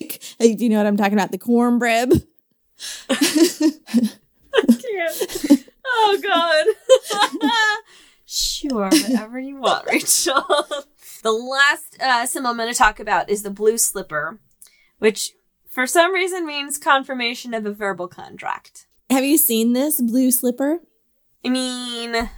[0.00, 1.32] Do you know what I'm talking about?
[1.32, 2.12] The cornbread.
[5.86, 6.66] oh God.
[8.28, 10.44] Sure, whatever you want, Rachel.
[11.22, 14.38] the last uh, symbol I'm going to talk about is the blue slipper,
[14.98, 15.32] which
[15.68, 18.86] for some reason means confirmation of a verbal contract.
[19.10, 20.80] Have you seen this blue slipper?
[21.44, 22.28] I mean,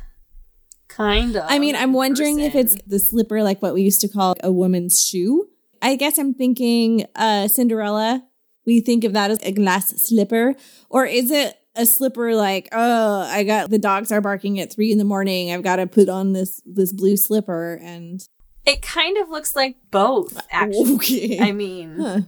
[0.88, 1.44] kind of.
[1.48, 4.53] I mean, I'm wondering if it's the slipper like what we used to call a
[4.53, 5.48] woman's shoe.
[5.83, 8.24] I guess I'm thinking uh Cinderella.
[8.66, 10.55] We think of that as a glass slipper.
[10.90, 14.90] Or is it a slipper like, oh, I got the dogs are barking at three
[14.92, 15.52] in the morning.
[15.52, 18.20] I've got to put on this this blue slipper and
[18.66, 20.94] It kind of looks like both, actually.
[20.96, 21.38] Okay.
[21.40, 22.20] I mean, Huh.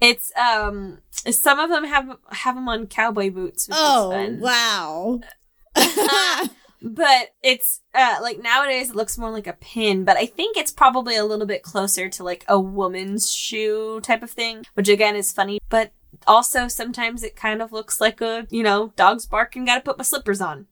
[0.00, 0.98] it's um
[1.30, 3.68] some of them have have them on cowboy boots.
[3.68, 4.40] Which Oh is fun.
[4.40, 5.20] wow.
[6.82, 10.70] but it's uh like nowadays it looks more like a pin, but I think it's
[10.70, 15.16] probably a little bit closer to like a woman's shoe type of thing, which again
[15.16, 15.92] is funny, but
[16.26, 20.04] also sometimes it kind of looks like a, you know, dogs barking, gotta put my
[20.04, 20.66] slippers on.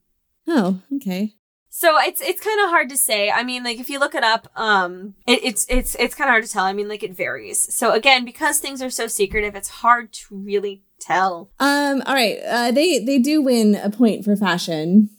[0.46, 1.34] oh, okay.
[1.68, 3.30] So it's it's kind of hard to say.
[3.30, 6.32] I mean, like if you look it up, um, it, it's it's it's kind of
[6.32, 6.64] hard to tell.
[6.64, 7.74] I mean, like it varies.
[7.74, 11.50] So again, because things are so secretive, it's hard to really tell.
[11.60, 12.02] Um.
[12.06, 12.38] All right.
[12.46, 15.10] Uh, they they do win a point for fashion.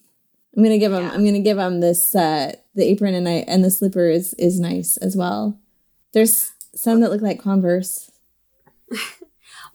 [0.56, 1.04] I'm gonna give them.
[1.04, 1.12] Yeah.
[1.12, 2.16] I'm gonna give them this.
[2.16, 5.60] Uh, the apron and I and the slipper is is nice as well.
[6.14, 8.10] There's some that look like Converse.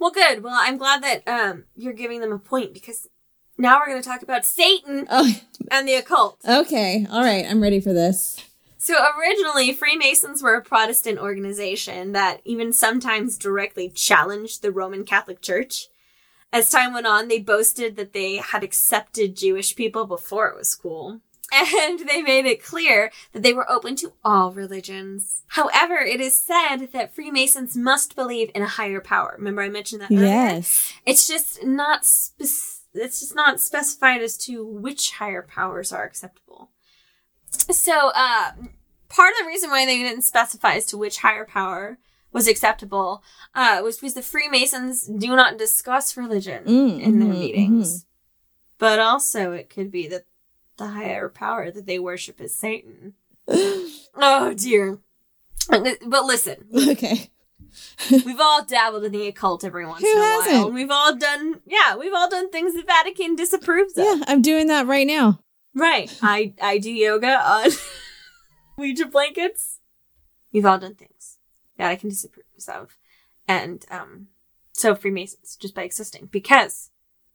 [0.03, 0.43] Well, good.
[0.43, 3.09] Well, I'm glad that um you're giving them a point because
[3.57, 5.33] now we're going to talk about Satan Oh,
[5.71, 6.41] and the occult.
[6.45, 7.07] okay.
[7.09, 7.47] All right.
[7.49, 8.37] I'm ready for this.
[8.79, 15.41] So originally, Freemasons were a Protestant organization that even sometimes directly challenged the Roman Catholic
[15.41, 15.87] Church.
[16.53, 20.75] As time went on, they boasted that they had accepted Jewish people before it was
[20.75, 21.21] cool.
[21.55, 25.43] And they made it clear that they were open to all religions.
[25.49, 29.35] However, it is said that Freemasons must believe in a higher power.
[29.37, 30.25] Remember I mentioned that earlier?
[30.27, 30.93] Yes.
[31.05, 32.49] It's just not spec-
[32.95, 36.71] it's just not specified as to which higher powers are acceptable.
[37.51, 38.53] So, uh,
[39.09, 41.99] part of the reason why they didn't specify as to which higher power
[42.33, 43.23] was acceptable
[43.55, 48.07] uh, was because the Freemasons do not discuss religion Mm, in their mhm, meetings.
[48.79, 50.25] But also, it could be that
[50.77, 53.15] the higher power that they worship is Satan.
[53.49, 54.99] oh dear.
[55.69, 57.31] But listen, okay.
[58.11, 60.57] we've all dabbled in the occult every once Who in a hasn't?
[60.57, 60.67] while.
[60.67, 64.05] And we've all done, yeah, we've all done things the Vatican disapproves of.
[64.05, 65.41] Yeah, I'm doing that right now.
[65.75, 66.15] Right.
[66.23, 67.71] I, I do yoga on
[68.79, 69.79] Ouija blankets.
[70.53, 71.39] We've all done things
[71.79, 72.99] Vatican disapproves of.
[73.49, 74.29] And, um,
[74.73, 76.29] so Freemasons, just by existing.
[76.31, 76.91] Because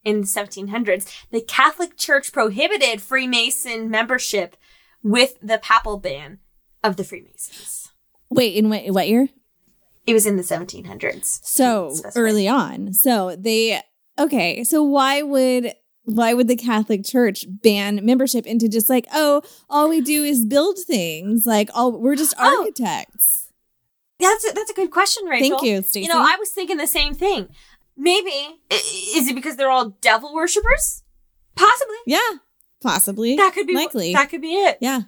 [0.08, 4.56] in the 1700s, the Catholic Church prohibited Freemason membership
[5.04, 6.40] with the papal ban
[6.84, 7.90] of the Freemasons.
[8.30, 9.28] Wait, in what, what year?
[10.06, 11.40] It was in the 1700s.
[11.44, 12.94] So early on.
[12.94, 13.82] So they
[14.18, 14.64] okay.
[14.64, 19.90] So why would why would the Catholic Church ban membership into just like oh all
[19.90, 22.60] we do is build things like all we're just Oh.
[22.62, 23.52] architects?
[24.20, 25.60] That's a, that's a good question, Rachel.
[25.60, 26.02] Thank you, Stacey.
[26.02, 27.50] You know, I was thinking the same thing.
[27.98, 31.04] Maybe is it because they're all devil worshippers?
[31.56, 31.96] Possibly.
[32.06, 32.20] yeah,
[32.82, 34.14] possibly That could be likely.
[34.14, 34.78] That could be it.
[34.80, 35.02] yeah,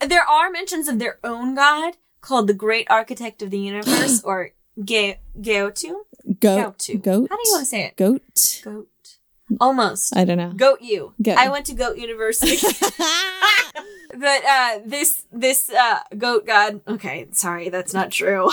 [0.00, 4.52] There are mentions of their own god called the Great Architect of the Universe, or
[4.82, 5.92] Ge- Geotu.
[6.40, 7.02] goat, Geotu.
[7.02, 7.28] goat.
[7.30, 7.96] How do you want to say it?
[7.96, 8.60] Goat.
[8.64, 8.88] Goat.
[9.60, 10.16] Almost.
[10.16, 10.52] I don't know.
[10.52, 11.12] Goat you.
[11.20, 11.36] Goat.
[11.36, 12.56] I went to Goat University.
[14.14, 18.50] but uh this this uh goat god okay sorry that's not true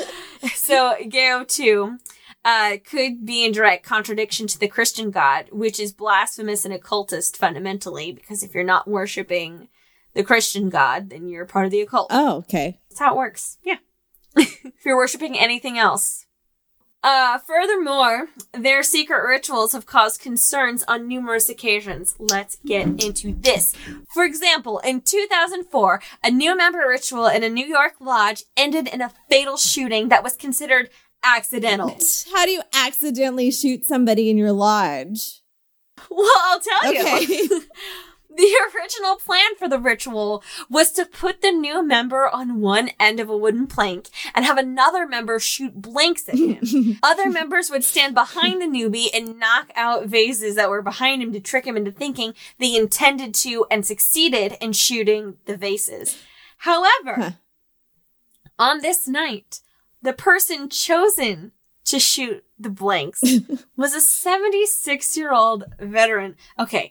[0.54, 1.98] so geo 2
[2.44, 7.36] uh could be in direct contradiction to the christian god which is blasphemous and occultist
[7.36, 9.68] fundamentally because if you're not worshiping
[10.14, 12.78] the christian god then you're part of the occult oh, okay.
[12.88, 13.78] that's how it works yeah
[14.36, 16.26] if you're worshiping anything else
[17.04, 22.14] uh, furthermore, their secret rituals have caused concerns on numerous occasions.
[22.20, 23.74] Let's get into this.
[24.14, 29.00] For example, in 2004, a new member ritual in a New York lodge ended in
[29.00, 30.90] a fatal shooting that was considered
[31.22, 31.96] accidental.
[32.34, 35.40] How do you accidentally shoot somebody in your lodge?
[36.10, 37.26] Well, I'll tell Okay.
[37.28, 37.62] you.
[38.34, 43.20] The original plan for the ritual was to put the new member on one end
[43.20, 46.98] of a wooden plank and have another member shoot blanks at him.
[47.02, 51.30] Other members would stand behind the newbie and knock out vases that were behind him
[51.34, 56.16] to trick him into thinking they intended to and succeeded in shooting the vases.
[56.56, 57.30] However, Huh.
[58.58, 59.60] on this night,
[60.02, 61.52] the person chosen
[61.84, 63.22] to shoot the blanks
[63.76, 66.36] was a 76 year old veteran.
[66.58, 66.90] Okay,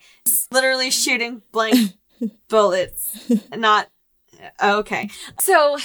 [0.52, 1.94] literally shooting blank
[2.50, 3.30] bullets.
[3.56, 3.90] Not
[4.62, 5.10] okay.
[5.40, 5.78] So,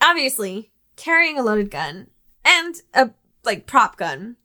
[0.00, 2.08] obviously, carrying a loaded gun
[2.44, 3.10] and a
[3.44, 4.36] like prop gun,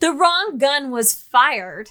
[0.00, 1.90] the wrong gun was fired.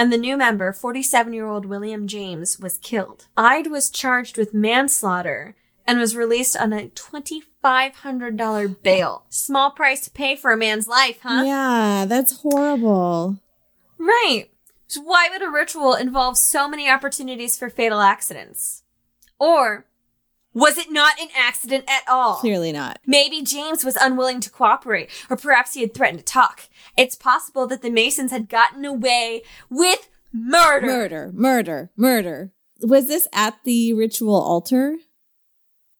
[0.00, 3.26] And the new member, 47 year old William James, was killed.
[3.36, 5.56] Eid was charged with manslaughter
[5.88, 9.24] and was released on a $2,500 bail.
[9.30, 11.42] Small price to pay for a man's life, huh?
[11.46, 13.38] Yeah, that's horrible.
[13.96, 14.50] Right.
[14.86, 18.82] So why would a ritual involve so many opportunities for fatal accidents?
[19.40, 19.86] Or
[20.52, 22.36] was it not an accident at all?
[22.36, 22.98] Clearly not.
[23.06, 26.68] Maybe James was unwilling to cooperate, or perhaps he had threatened to talk.
[26.98, 30.86] It's possible that the Masons had gotten away with murder.
[30.86, 32.52] Murder, murder, murder.
[32.82, 34.96] Was this at the ritual altar?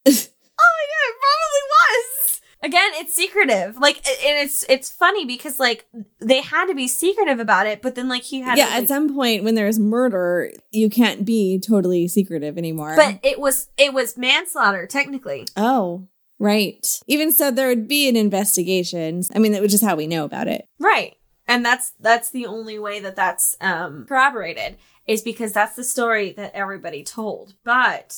[0.60, 2.40] Oh my god, it probably was.
[2.60, 3.78] Again, it's secretive.
[3.78, 5.86] Like, and it's it's funny because like
[6.18, 8.88] they had to be secretive about it, but then like he had yeah, to, at
[8.88, 12.96] some point when there's murder, you can't be totally secretive anymore.
[12.96, 15.46] but it was it was manslaughter technically.
[15.56, 16.08] oh,
[16.40, 17.00] right.
[17.06, 19.22] Even so, there would be an investigation.
[19.34, 20.66] I mean, that was just how we know about it.
[20.80, 21.16] Right.
[21.46, 26.32] And that's that's the only way that that's um corroborated is because that's the story
[26.32, 27.54] that everybody told.
[27.64, 28.16] But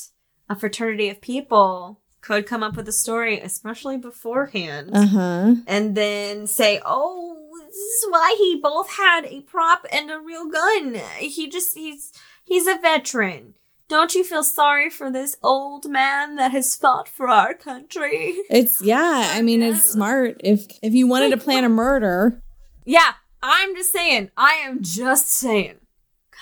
[0.50, 5.54] a fraternity of people could come up with a story, especially beforehand, Uh huh.
[5.66, 10.46] and then say, "Oh, this is why he both had a prop and a real
[10.50, 11.00] gun.
[11.18, 12.12] He just he's
[12.44, 13.54] he's a veteran."
[13.88, 18.36] Don't you feel sorry for this old man that has fought for our country?
[18.50, 19.32] It's yeah.
[19.34, 22.42] I mean, it's smart if if you wanted to plan a murder.
[22.84, 24.30] Yeah, I'm just saying.
[24.36, 25.76] I am just saying.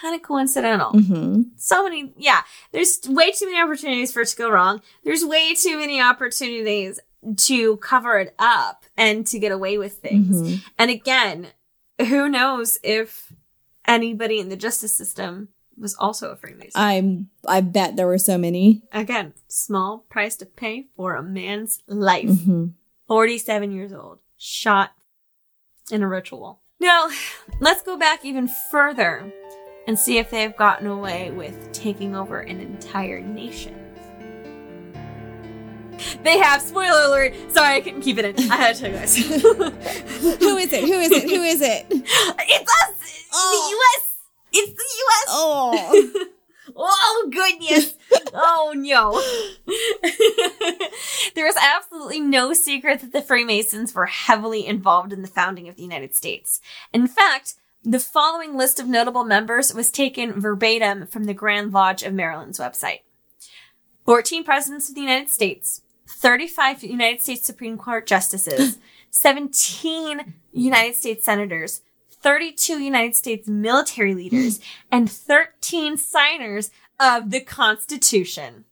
[0.00, 0.90] Kind of coincidental.
[0.92, 2.42] hmm So many, yeah.
[2.72, 4.80] There's way too many opportunities for it to go wrong.
[5.04, 7.00] There's way too many opportunities
[7.36, 10.40] to cover it up and to get away with things.
[10.40, 10.62] Mhm.
[10.78, 11.48] And again,
[12.00, 13.32] who knows if
[13.88, 16.72] anybody in the justice system was also a Freemason.
[16.80, 18.82] I'm I bet there were so many.
[18.92, 22.28] again, small price to pay for a man's life.
[22.44, 22.66] hmm
[23.08, 24.90] 47 years old, shot
[25.90, 26.60] in a ritual.
[26.78, 27.08] Now,
[27.60, 29.32] let's go back even further
[29.88, 33.74] and see if they've gotten away with taking over an entire nation.
[36.22, 36.60] They have.
[36.60, 37.34] Spoiler alert.
[37.50, 38.52] Sorry, I couldn't keep it in.
[38.52, 39.16] I had to tell you guys.
[40.38, 40.84] Who is it?
[40.84, 41.22] Who is it?
[41.24, 41.86] Who is it?
[41.90, 43.28] it's us!
[43.32, 43.70] Oh.
[43.70, 44.14] The US!
[44.52, 45.24] It's the US!
[45.28, 45.92] Oh.
[46.12, 46.26] Oh.
[46.76, 47.94] oh goodness!
[48.34, 49.20] oh no!
[51.34, 55.76] there is absolutely no secret that the Freemasons were heavily involved in the founding of
[55.76, 56.60] the United States.
[56.92, 57.54] In fact,
[57.88, 62.58] the following list of notable members was taken verbatim from the Grand Lodge of Maryland's
[62.58, 63.00] website
[64.04, 68.76] 14 presidents of the United States, 35 United States Supreme Court justices,
[69.10, 71.80] 17 United States senators,
[72.10, 74.60] 32 United States military leaders,
[74.92, 76.70] and 13 signers
[77.00, 78.64] of the Constitution.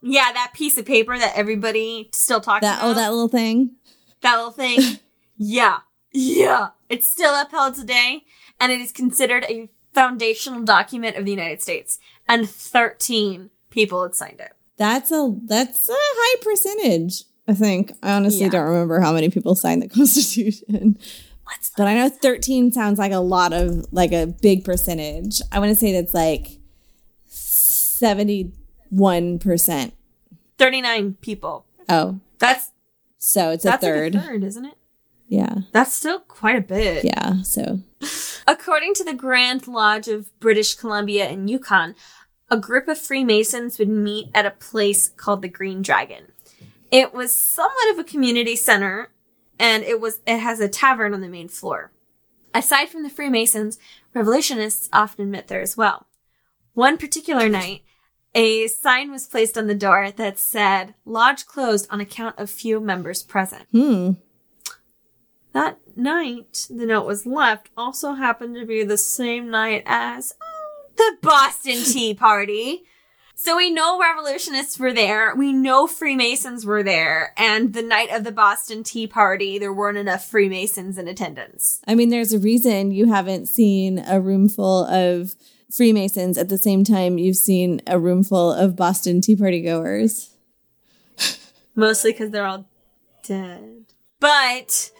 [0.00, 2.98] Yeah, that piece of paper that everybody still talks That oh, about.
[2.98, 3.72] oh that little thing.
[4.22, 5.00] that little thing.
[5.36, 5.78] yeah.
[6.12, 6.68] Yeah.
[6.88, 8.24] It's still upheld today,
[8.60, 11.98] and it is considered a foundational document of the United States.
[12.28, 14.52] And 13 people had signed it.
[14.76, 17.24] That's a that's a high percentage.
[17.48, 17.92] I think.
[18.02, 18.50] I honestly Yeah.
[18.50, 20.98] don't remember how many people signed the Constitution.
[21.44, 25.40] What's But I know 13 sounds like a lot of like a big percentage.
[25.50, 26.58] I want to say that's like
[27.28, 29.92] 71%.
[30.58, 31.64] 39 people.
[31.88, 32.70] Oh, That's
[33.18, 34.14] so it's a third.
[34.14, 34.74] Like a third, isn't it?
[35.28, 35.54] Yeah.
[35.72, 37.04] That's still quite a bit.
[37.04, 37.42] Yeah.
[37.42, 37.80] So
[38.48, 41.94] According to the Grand Lodge of British Columbia and Yukon,
[42.50, 46.32] a group of Freemasons would meet at a place called the Green Dragon.
[46.90, 49.10] It was somewhat of a community center,
[49.58, 51.92] and it was it has a tavern on the main floor.
[52.54, 53.78] Aside from the Freemasons,
[54.14, 56.06] revolutionists often met there as well.
[56.72, 57.82] One particular night,
[58.34, 62.80] a sign was placed on the door that said "Lodge closed on account of few
[62.80, 64.12] members present." hmm.
[65.58, 70.96] That night, the note was left, also happened to be the same night as mm,
[70.96, 72.84] the Boston Tea Party.
[73.34, 78.22] So we know revolutionists were there, we know Freemasons were there, and the night of
[78.22, 81.80] the Boston Tea Party, there weren't enough Freemasons in attendance.
[81.88, 85.34] I mean, there's a reason you haven't seen a room full of
[85.72, 90.36] Freemasons at the same time you've seen a room full of Boston Tea Party goers.
[91.74, 92.64] Mostly because they're all
[93.24, 93.86] dead.
[94.20, 94.92] But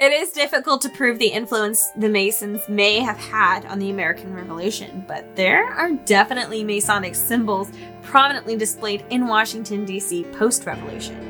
[0.00, 4.34] it is difficult to prove the influence the Masons may have had on the American
[4.34, 7.70] Revolution, but there are definitely Masonic symbols
[8.02, 10.24] prominently displayed in Washington, D.C.
[10.32, 11.26] post revolution.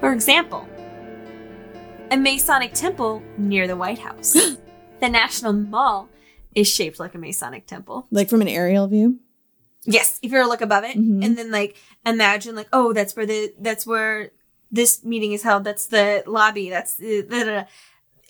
[0.00, 0.66] For example,
[2.10, 4.32] a Masonic temple near the White House.
[5.00, 6.08] the National Mall
[6.54, 8.08] is shaped like a Masonic temple.
[8.10, 9.20] Like from an aerial view.
[9.84, 11.24] Yes, if you were to look above it, Mhm.
[11.24, 14.30] and then like imagine like, oh, that's where the that's where
[14.70, 15.64] this meeting is held.
[15.64, 16.68] That's the lobby.
[16.70, 17.66] That's the.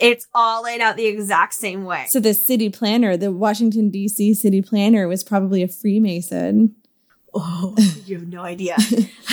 [0.00, 2.06] It's all laid out the exact same way.
[2.08, 4.34] So the city planner, the Washington D.C.
[4.34, 6.74] city planner, was probably a Freemason.
[7.34, 7.74] oh,
[8.06, 8.76] you have no idea.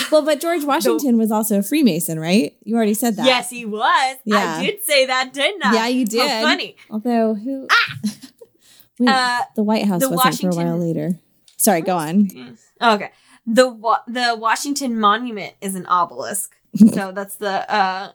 [0.09, 2.55] Well, but George Washington was also a Freemason, right?
[2.63, 3.25] You already said that.
[3.25, 4.15] yes, he was.
[4.23, 4.55] Yeah.
[4.59, 5.73] I did say that, didn't I?
[5.73, 6.41] Yeah, you How did.
[6.43, 6.75] funny.
[6.89, 7.67] Although who?
[8.99, 11.19] Wait, Uh, the White House the wasn't for a while later.
[11.57, 12.29] Sorry, go on.
[12.81, 13.11] Okay.
[13.45, 16.55] The wa- the Washington Monument is an obelisk.
[16.93, 18.11] so that's the uh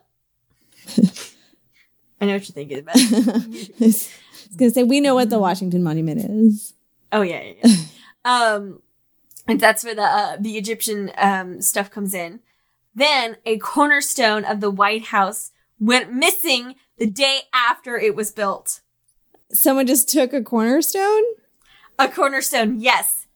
[2.23, 2.95] I know what you're thinking about.
[2.97, 4.09] I was
[4.55, 6.73] gonna say we know what the Washington Monument is.
[7.11, 7.75] Oh yeah, yeah, yeah.
[8.25, 8.81] um,
[9.45, 12.39] and that's where the uh, the Egyptian um stuff comes in.
[12.95, 18.79] Then a cornerstone of the White House went missing the day after it was built.
[19.51, 21.23] Someone just took a cornerstone.
[21.99, 23.27] A cornerstone, yes,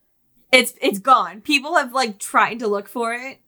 [0.53, 1.41] it's it's gone.
[1.41, 3.39] People have like tried to look for it,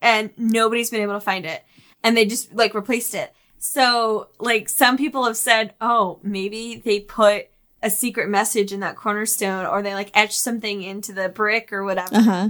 [0.00, 1.64] and nobody's been able to find it,
[2.04, 3.32] and they just like replaced it.
[3.58, 7.46] So like some people have said, oh, maybe they put
[7.82, 11.84] a secret message in that cornerstone, or they like etched something into the brick or
[11.84, 12.14] whatever.
[12.16, 12.48] Uh huh.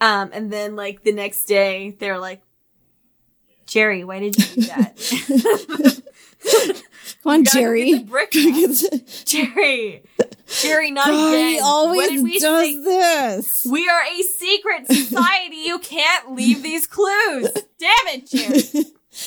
[0.00, 2.42] Um, and then like the next day, they're like,
[3.66, 6.02] Jerry, why did you do that?
[7.22, 7.98] Come on, Jerry.
[8.00, 8.54] brick Go back.
[8.54, 10.02] get the- Jerry,
[10.62, 11.48] Jerry, not God, again.
[11.48, 12.78] he What always we does say?
[12.82, 13.66] this.
[13.70, 15.56] We are a secret society.
[15.64, 17.48] you can't leave these clues.
[17.78, 18.84] Damn it, Jerry.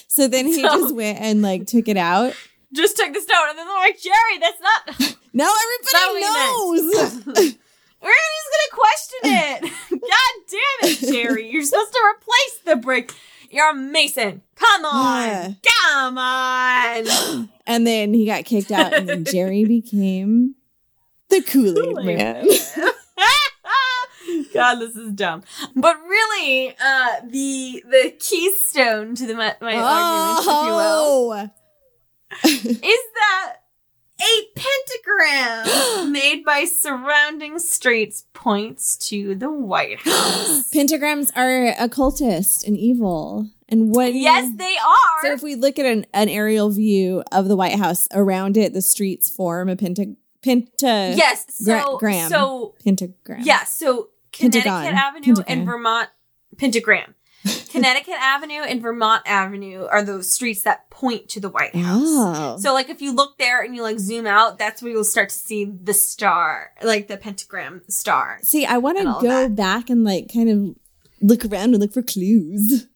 [0.08, 2.34] So then he So- just went and like took it out.
[2.72, 5.16] Just took the stone, and then they're like, Jerry, that's not.
[5.34, 6.94] Now everybody knows.
[8.02, 9.62] We're just gonna question it.
[9.92, 11.52] God damn it, Jerry.
[11.52, 13.14] You're supposed to replace the brick.
[13.52, 14.42] You're a mason.
[14.56, 15.28] Come on.
[15.28, 15.54] Yeah.
[15.92, 17.50] Come on.
[17.68, 20.56] and then he got kicked out, and then Jerry became
[21.30, 22.48] the Kool Aid Man.
[24.53, 25.43] God, this is dumb.
[25.75, 30.89] But really, uh, the the keystone to the my, my argument, if you will,
[31.32, 31.49] Oh,
[32.43, 32.84] is
[33.15, 33.55] that
[34.21, 40.69] a pentagram made by surrounding streets points to the White House.
[40.71, 43.49] Pentagrams are occultist and evil.
[43.71, 44.13] And what?
[44.13, 45.21] yes, they are.
[45.21, 48.73] So if we look at an, an aerial view of the White House, around it,
[48.73, 52.30] the streets form a pentagram penta yes, gra- so gram.
[52.30, 53.41] so pentagram.
[53.43, 54.09] yeah, so
[54.40, 54.96] Connecticut Pentagon.
[54.96, 55.58] Avenue Pentagon.
[55.58, 56.10] and Vermont
[56.58, 57.16] pentagram.
[57.72, 62.02] Connecticut Avenue and Vermont Avenue are those streets that point to the White House.
[62.06, 62.58] Oh.
[62.60, 65.30] So like if you look there and you like zoom out, that's where you'll start
[65.30, 68.40] to see the star, like the pentagram star.
[68.42, 70.76] See, I want to go back and like kind of
[71.22, 72.88] look around and look for clues.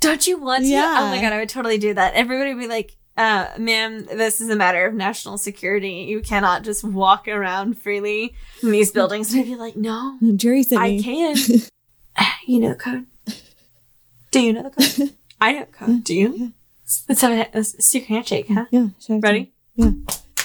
[0.00, 0.68] Don't you want to?
[0.68, 1.00] Yeah.
[1.00, 2.14] Oh my god, I would totally do that.
[2.14, 6.06] Everybody would be like, uh, ma'am, this is a matter of national security.
[6.08, 9.32] You cannot just walk around freely in these buildings.
[9.32, 11.02] And I'd be like, no, Jerry sent I me.
[11.02, 11.36] can.
[12.46, 13.06] you know the code.
[14.30, 15.14] Do you know the code?
[15.40, 16.04] I know the code.
[16.04, 16.52] Do you?
[17.08, 18.66] Let's have a, a secret handshake, huh?
[18.70, 18.88] Yeah.
[19.08, 19.52] Ready?
[19.76, 19.90] Yeah.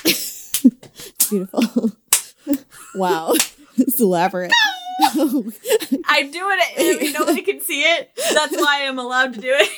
[1.30, 1.92] Beautiful.
[2.96, 3.34] wow.
[3.78, 4.52] It's elaborate.
[5.02, 7.00] I'm doing it.
[7.00, 8.12] I mean, nobody can see it.
[8.34, 9.70] That's why I'm allowed to do it.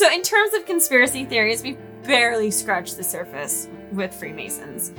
[0.00, 4.92] So, in terms of conspiracy theories, we've barely scratched the surface with Freemasons.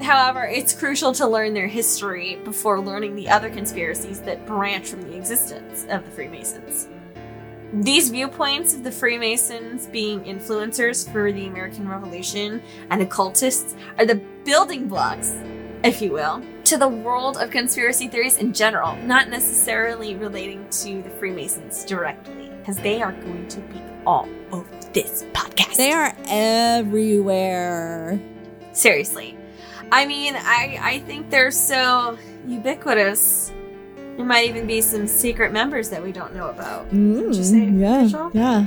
[0.00, 5.02] However, it's crucial to learn their history before learning the other conspiracies that branch from
[5.02, 6.88] the existence of the Freemasons.
[7.74, 14.22] These viewpoints of the Freemasons being influencers for the American Revolution and occultists are the
[14.46, 15.34] building blocks,
[15.84, 21.02] if you will, to the world of conspiracy theories in general, not necessarily relating to
[21.02, 25.76] the Freemasons directly, because they are going to be all over this podcast.
[25.76, 28.20] they are everywhere.
[28.72, 29.36] Seriously.
[29.92, 33.52] I mean, I, I think they're so ubiquitous.
[34.16, 36.86] There might even be some secret members that we don't know about.
[36.92, 38.02] Would you say, Mm, yeah.
[38.02, 38.30] Rachel?
[38.34, 38.64] Yeah.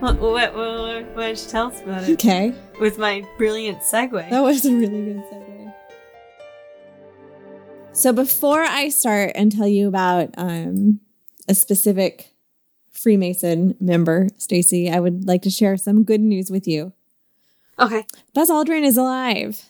[0.00, 2.12] What, what, what, what did you tell us about it?
[2.14, 2.54] Okay.
[2.80, 4.28] With my brilliant segue.
[4.28, 5.72] That was a really good segue.
[7.92, 11.00] So before I start and tell you about um,
[11.48, 12.34] a specific
[12.96, 16.92] Freemason member, Stacy, I would like to share some good news with you.
[17.78, 18.06] Okay.
[18.34, 19.64] Buzz Aldrin is alive.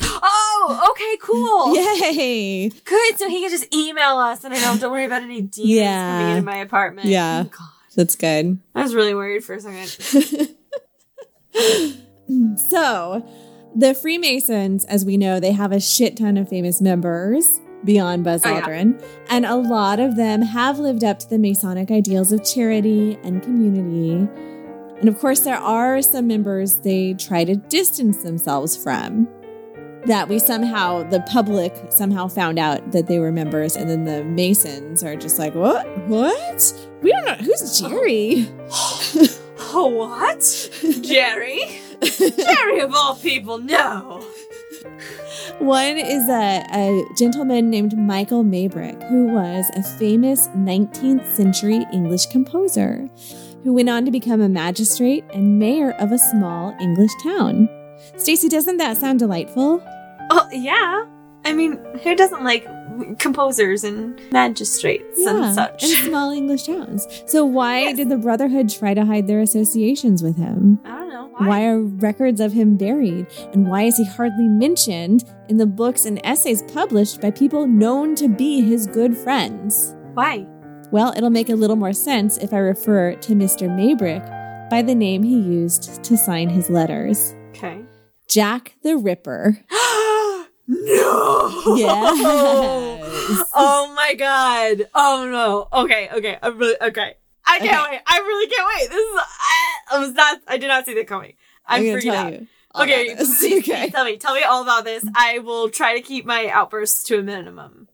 [0.00, 1.76] Oh, okay, cool.
[2.16, 2.68] Yay!
[2.70, 3.18] Good.
[3.18, 5.70] So he can just email us and I don't have to worry about any demons
[5.70, 6.18] Yeah.
[6.18, 7.08] coming into my apartment.
[7.08, 7.44] Yeah.
[7.46, 7.68] Oh, God.
[7.94, 8.58] That's good.
[8.74, 10.48] I was really worried for a second.
[12.70, 13.28] So,
[13.76, 17.46] the Freemasons, as we know, they have a shit ton of famous members
[17.84, 18.62] beyond Buzz Oh, yeah.
[18.62, 23.18] Aldrin, and a lot of them have lived up to the Masonic ideals of charity
[23.22, 24.28] and community.
[25.00, 29.28] And of course, there are some members they try to distance themselves from.
[30.06, 34.22] That we somehow, the public somehow found out that they were members, and then the
[34.24, 35.86] Masons are just like, what?
[36.08, 36.88] What?
[37.00, 37.34] We don't know.
[37.34, 38.46] Who's Jerry?
[39.72, 40.70] oh, what?
[41.02, 41.80] Jerry?
[42.02, 44.22] Jerry of all people, no.
[45.60, 52.26] One is a, a gentleman named Michael Maybrick, who was a famous 19th century English
[52.26, 53.08] composer,
[53.62, 57.68] who went on to become a magistrate and mayor of a small English town.
[58.16, 59.80] Stacy, doesn't that sound delightful?
[60.30, 61.04] Oh, yeah.
[61.44, 62.66] I mean, who doesn't like
[63.18, 65.82] composers and magistrates and such?
[65.84, 67.06] in small English towns.
[67.26, 67.96] So why Yes.
[67.96, 70.78] did the Brotherhood try to hide their associations with him?
[70.84, 71.28] I don't know.
[71.38, 71.46] Why?
[71.48, 71.64] Why?
[71.66, 73.26] are records of him buried?
[73.52, 78.14] And why is he hardly mentioned in the books and essays published by people known
[78.16, 79.94] to be his good friends?
[80.14, 80.46] Why?
[80.92, 83.68] Well, it'll make a little more sense if I refer to Mr.
[83.68, 84.22] Maybrick
[84.70, 87.80] by the name he used to sign his letters Okay.
[88.28, 89.58] Jack the Ripper.
[90.66, 91.74] no.
[91.76, 93.10] Yes.
[93.56, 94.88] Oh my god.
[94.94, 95.82] Oh no.
[95.84, 96.08] Okay.
[96.12, 96.38] Okay.
[96.42, 97.14] I'm really okay.
[97.46, 97.90] I can't Okay.
[97.92, 98.00] wait.
[98.06, 98.90] I really can't wait.
[98.90, 99.16] This is.
[99.18, 100.40] I, I was not.
[100.46, 101.34] I did not see that coming.
[101.66, 102.32] I'm, gonna freaking tell out.
[102.32, 102.46] you.
[102.76, 103.88] Okay, please, okay.
[103.90, 104.16] tell me.
[104.16, 105.04] Tell me all about this.
[105.14, 107.86] I will try to keep my outbursts to a minimum.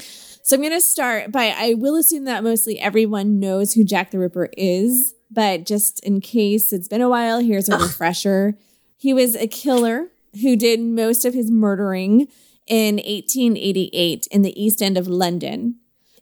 [0.00, 4.12] So I'm going to start by I will assume that mostly everyone knows who Jack
[4.12, 8.54] the Ripper is, but just in case it's been a while, here's a refresher.
[8.96, 10.08] He was a killer
[10.42, 12.28] who did most of his murdering
[12.66, 15.76] in 1888 in the East End of London.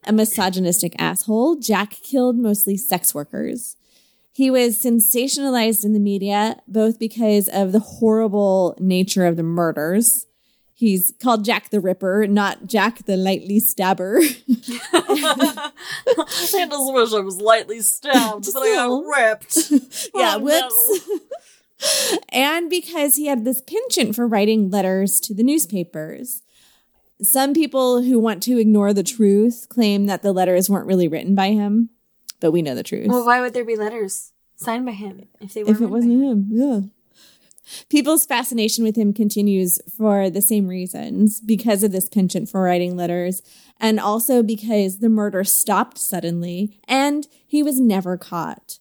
[0.05, 3.77] A misogynistic asshole, Jack killed mostly sex workers.
[4.33, 10.27] He was sensationalized in the media, both because of the horrible nature of the murders.
[10.75, 14.19] He's called Jack the Ripper, not Jack the lightly stabber.
[14.93, 15.73] I
[16.45, 19.57] just wish I was lightly stabbed, but I got ripped.
[20.15, 21.09] yeah, Oh, whoops.
[22.31, 26.43] and because he had this penchant for writing letters to the newspapers.
[27.23, 31.35] Some people who want to ignore the truth claim that the letters weren't really written
[31.35, 31.91] by him,
[32.41, 33.09] but we know the truth.
[33.09, 36.23] Well, why would there be letters signed by him if they were if it wasn't
[36.23, 36.81] him, yeah.
[37.89, 42.97] People's fascination with him continues for the same reasons because of this penchant for writing
[42.97, 43.43] letters,
[43.81, 48.79] and also because the murder stopped suddenly and he was never caught.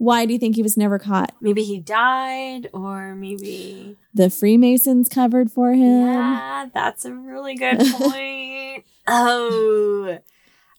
[0.00, 1.34] Why do you think he was never caught?
[1.42, 3.98] Maybe he died, or maybe.
[4.14, 6.06] The Freemasons covered for him.
[6.06, 8.86] Yeah, that's a really good point.
[9.06, 10.18] oh.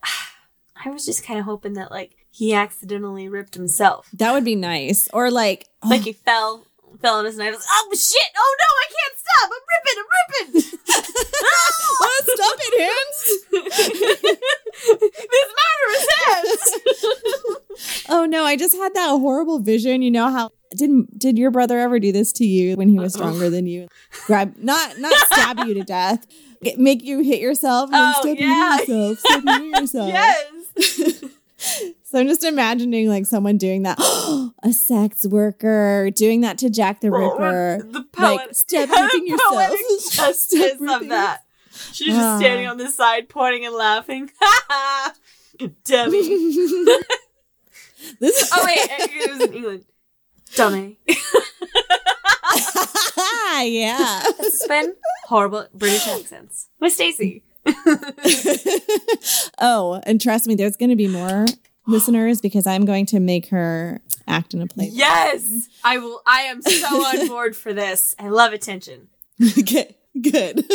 [0.83, 4.09] I was just kind of hoping that, like, he accidentally ripped himself.
[4.11, 5.07] That would be nice.
[5.13, 6.65] Or like, Like, he fell,
[6.99, 7.53] fell on his knife.
[7.61, 8.31] Oh, shit!
[8.35, 9.51] Oh, no, I can't stop!
[9.53, 9.97] I'm ripping!
[10.01, 10.79] I'm ripping!
[12.01, 13.19] oh, stop it, hands!
[14.99, 16.65] this murderous hands!
[18.09, 20.01] oh no, I just had that horrible vision.
[20.01, 23.13] You know how did did your brother ever do this to you when he was
[23.13, 23.87] stronger than you?
[24.27, 26.25] Grab not not stab you to death,
[26.77, 28.77] make you hit yourself and Oh, stab yeah.
[28.79, 30.09] yourself, stab you yourself.
[30.09, 31.23] yes!
[32.03, 33.97] So I'm just imagining like someone doing that.
[34.63, 37.83] a sex worker doing that to Jack the Ripper.
[37.89, 39.69] The Like, poet, step the ripping yourself.
[40.11, 41.43] justice of that.
[41.93, 42.37] She's just Ah.
[42.39, 44.29] standing on the side, pointing and laughing.
[45.85, 46.97] Dummy.
[48.19, 49.85] This is- oh wait, it was in England.
[50.55, 50.99] Dummy.
[53.63, 54.23] yeah.
[54.39, 54.95] It's been
[55.25, 57.43] horrible British accents with Stacy.
[59.59, 61.45] oh, and trust me, there's going to be more
[61.87, 64.89] listeners because I'm going to make her act in a play.
[64.91, 66.21] Yes, I will.
[66.25, 68.15] I am so on board for this.
[68.19, 69.07] I love attention.
[69.39, 69.95] good.
[70.19, 70.65] Good.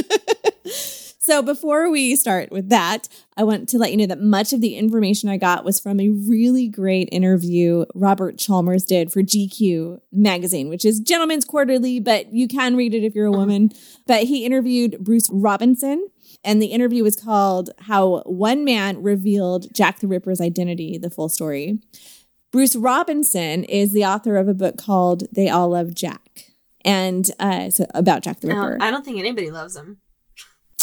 [1.26, 4.60] So before we start with that, I want to let you know that much of
[4.60, 9.98] the information I got was from a really great interview Robert Chalmers did for GQ
[10.12, 13.72] magazine, which is Gentleman's Quarterly, but you can read it if you're a woman.
[14.06, 16.10] But he interviewed Bruce Robinson.
[16.44, 21.28] And the interview was called How One Man Revealed Jack the Ripper's Identity, the full
[21.28, 21.80] story.
[22.52, 26.52] Bruce Robinson is the author of a book called They All Love Jack.
[26.84, 28.78] And uh, so about Jack the Ripper.
[28.80, 29.98] I don't think anybody loves him.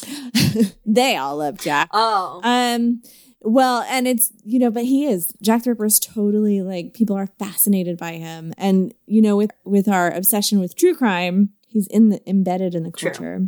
[0.86, 1.89] they all love Jack.
[1.91, 3.01] Oh, Um,
[3.45, 7.18] well, and it's you know, but he is Jack the Ripper is totally like people
[7.18, 11.88] are fascinated by him, and you know, with with our obsession with true crime, he's
[11.88, 13.12] in the embedded in the True.
[13.12, 13.47] culture.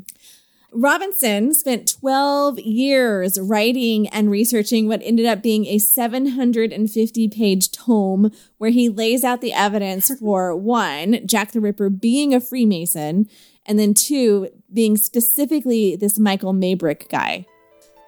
[0.78, 8.30] Robinson spent 12 years writing and researching what ended up being a 750 page tome
[8.58, 13.30] where he lays out the evidence for one, Jack the Ripper being a Freemason,
[13.66, 17.46] and then two, being specifically this Michael Maybrick guy.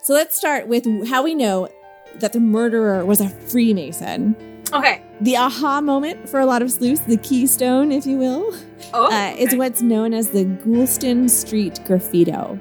[0.03, 1.67] So let's start with how we know
[2.19, 4.35] that the murderer was a Freemason.
[4.73, 5.03] okay.
[5.21, 8.55] The aha moment for a lot of sleuths, the keystone, if you will,
[8.93, 12.59] Oh, uh, is what's known as the Goulston Street Graffito.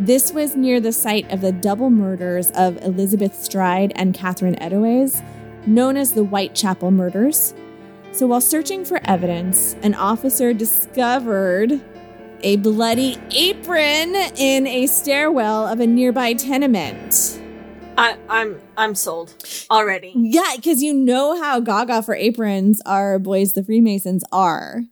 [0.00, 5.22] This was near the site of the double murders of Elizabeth Stride and Catherine Eddowes,
[5.66, 7.54] known as the Whitechapel murders.
[8.12, 11.80] So while searching for evidence, an officer discovered
[12.46, 17.40] a bloody apron in a stairwell of a nearby tenement.
[17.98, 19.34] I, I'm I'm sold
[19.68, 20.12] already.
[20.14, 24.82] Yeah, because you know how gaga for aprons our boys the Freemasons are.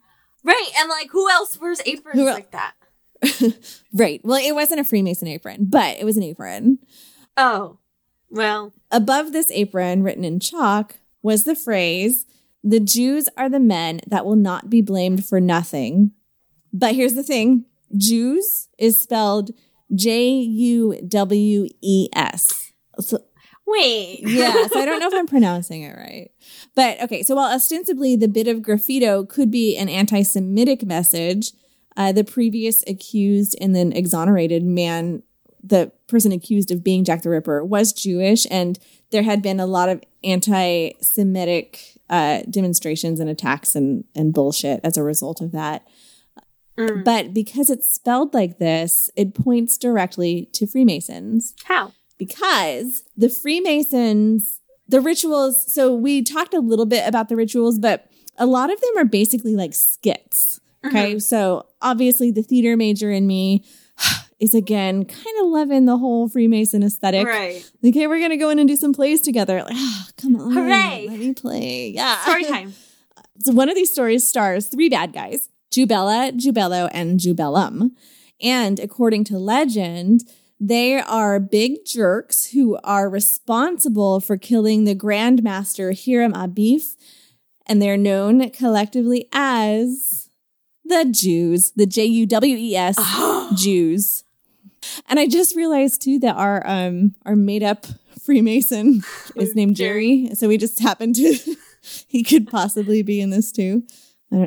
[0.43, 2.75] Right, and like who else wears aprons Who like that?
[3.93, 4.21] Right.
[4.25, 6.81] Well, it wasn't a Freemason apron, but it was an apron.
[7.37, 7.79] Oh,
[8.31, 12.27] well, Above this apron, written in chalk, was the phrase,
[12.65, 16.11] The Jews are the men that will not be blamed for nothing.
[16.75, 17.65] But here's the thing
[17.97, 19.53] Jews is spelled
[19.95, 22.73] J U W E S.
[22.99, 23.19] So,
[23.67, 24.21] wait.
[24.23, 26.31] yeah, so I don't know if I'm pronouncing it right.
[26.75, 31.53] But okay, so while ostensibly the bit of graffito could be an anti Semitic message,
[31.97, 35.23] uh, the previous accused and then exonerated man,
[35.63, 39.67] the person accused of being Jack the Ripper, was Jewish, and there had been a
[39.67, 45.53] lot of anti Semitic uh, demonstrations and attacks and, and bullshit as a result of
[45.53, 45.87] that.
[46.77, 47.05] Mm.
[47.05, 51.93] But because it's spelled like this, it points directly to Freemasons How?
[52.19, 58.11] because the Freemasons, the rituals, so we talked a little bit about the rituals, but
[58.39, 60.61] a lot of them are basically like skits.
[60.85, 61.19] Okay.
[61.19, 63.65] So obviously, the theater major in me
[64.41, 67.27] is again kind of loving the whole Freemason aesthetic.
[67.27, 67.69] Right.
[67.83, 69.63] Like, hey, we're going to go in and do some plays together.
[69.63, 70.53] Like, oh, come on.
[70.53, 71.07] Hooray.
[71.09, 71.93] Let me play.
[71.95, 72.21] Yeah.
[72.23, 72.75] Story time.
[73.41, 77.91] So one of these stories stars three bad guys, Jubela, Jubelo, and Jubelum.
[78.41, 80.23] And according to legend,
[80.61, 86.95] they are big jerks who are responsible for killing the Grandmaster Hiram Abif,
[87.67, 90.31] and they're known collectively as
[90.85, 92.99] the Jews, the J U W E S
[93.57, 94.25] Jews.
[95.09, 97.87] And I just realized too that our um our made up
[98.23, 99.03] Freemason
[99.37, 100.31] is named Jerry.
[100.35, 101.57] So we just happened to
[102.07, 103.83] he could possibly be in this too.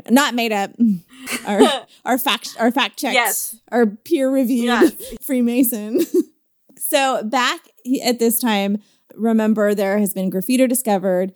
[0.10, 0.72] Not made up.
[1.46, 1.62] Our
[2.06, 3.14] our fact our fact checks.
[3.14, 3.60] Yes.
[3.72, 4.94] Our peer reviewed Yes.
[5.22, 6.02] Freemason.
[6.78, 7.60] so back
[8.04, 8.82] at this time,
[9.14, 11.34] remember there has been graffiti discovered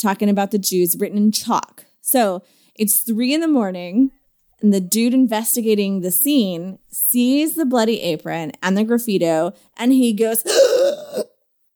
[0.00, 1.84] talking about the Jews written in chalk.
[2.00, 2.42] So
[2.74, 4.10] it's three in the morning,
[4.62, 10.12] and the dude investigating the scene sees the bloody apron and the graffito, and he
[10.12, 11.24] goes, oh,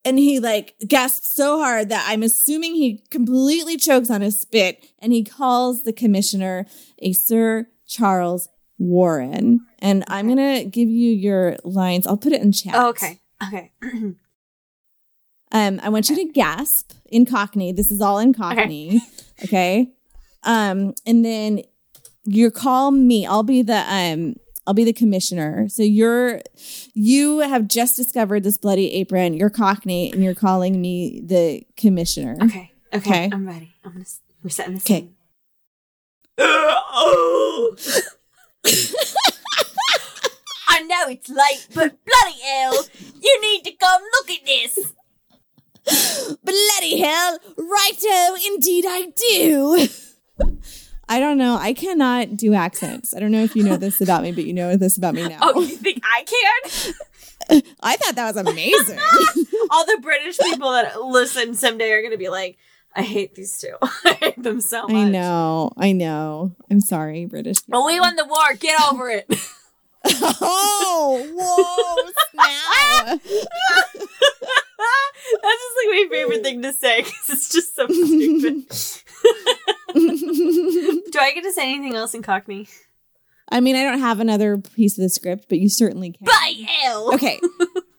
[0.05, 4.87] and he like gasps so hard that I'm assuming he completely chokes on his spit,
[4.99, 6.67] and he calls the commissioner
[7.01, 8.49] a Sir Charles
[8.79, 9.61] Warren.
[9.79, 12.07] And I'm gonna give you your lines.
[12.07, 12.75] I'll put it in chat.
[12.75, 13.21] Oh, okay.
[13.47, 13.73] Okay.
[15.53, 17.73] Um, I want you to gasp in Cockney.
[17.73, 19.01] This is all in Cockney.
[19.45, 19.91] Okay.
[20.45, 21.63] Um, and then
[22.25, 23.27] you call me.
[23.27, 24.37] I'll be the um
[24.71, 25.68] I'll be the commissioner.
[25.68, 26.43] So you're
[26.95, 29.35] you have just discovered this bloody apron.
[29.35, 32.37] You're Cockney and you're calling me the commissioner.
[32.41, 32.71] Okay.
[32.95, 32.99] Okay.
[32.99, 33.31] Okay.
[33.33, 33.75] I'm ready.
[33.85, 34.05] I'm gonna.
[34.45, 34.85] We're setting this.
[34.85, 35.09] Okay.
[36.39, 37.75] oh.
[40.68, 42.85] I know it's late, but bloody hell,
[43.21, 44.93] you need to come look at this.
[46.45, 49.89] Bloody hell, righto, indeed I do.
[51.11, 51.57] I don't know.
[51.57, 53.17] I cannot do accents.
[53.17, 55.27] I don't know if you know this about me, but you know this about me
[55.27, 55.39] now.
[55.43, 57.63] Oh, you think I can?
[57.83, 58.97] I thought that was amazing.
[59.71, 62.59] All the British people that listen someday are gonna be like,
[62.95, 63.75] I hate these two.
[64.05, 64.93] I hate them so much.
[64.93, 65.73] I know.
[65.77, 66.55] I know.
[66.71, 67.57] I'm sorry, British.
[67.67, 68.55] Well, we won the war.
[68.57, 69.27] Get over it.
[70.05, 73.21] oh, whoa, snap.
[75.43, 78.65] That's just like my favorite thing to say because it's just so stupid.
[79.95, 82.68] Do I get to say anything else in Cockney?
[83.51, 86.25] I mean, I don't have another piece of the script, but you certainly can.
[86.25, 87.12] By hell!
[87.14, 87.41] Okay.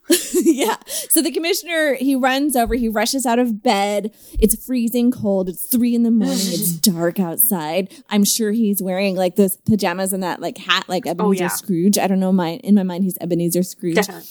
[0.34, 0.78] yeah.
[1.10, 4.14] So the commissioner, he runs over, he rushes out of bed.
[4.40, 5.50] It's freezing cold.
[5.50, 6.38] It's three in the morning.
[6.38, 7.94] It's dark outside.
[8.10, 11.48] I'm sure he's wearing like those pajamas and that like hat, like oh, Ebenezer yeah.
[11.50, 11.98] Scrooge.
[11.98, 12.32] I don't know.
[12.32, 13.96] My in my mind, he's Ebenezer Scrooge.
[13.96, 14.30] Definitely.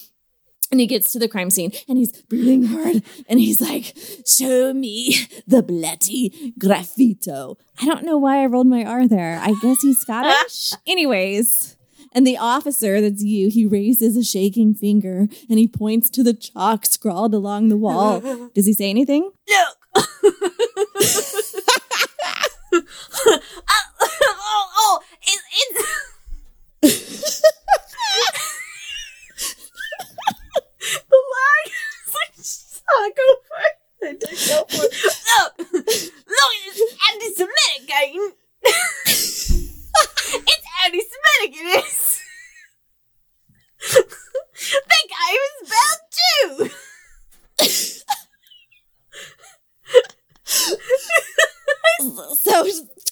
[0.70, 3.92] And he gets to the crime scene and he's breathing hard and he's like,
[4.26, 5.16] Show me
[5.46, 7.56] the bloody graffito.
[7.80, 9.38] I don't know why I rolled my R there.
[9.42, 10.72] I guess he's Scottish.
[10.86, 11.76] Anyways.
[12.12, 16.34] And the officer, that's you, he raises a shaking finger and he points to the
[16.34, 18.20] chalk scrawled along the wall.
[18.54, 19.30] Does he say anything?
[19.48, 20.06] Look!
[22.72, 22.82] Oh,
[23.26, 27.42] oh, oh, oh, it, it's.
[31.08, 31.72] the lag
[32.38, 33.54] is like, suck over.
[34.02, 34.92] I did go for it.
[35.38, 35.72] Look!
[35.72, 38.06] Look at this anti Semitic guy.
[40.34, 42.20] it's anti Semitic, it is.
[44.88, 46.70] that guy was bad too.
[52.36, 52.64] So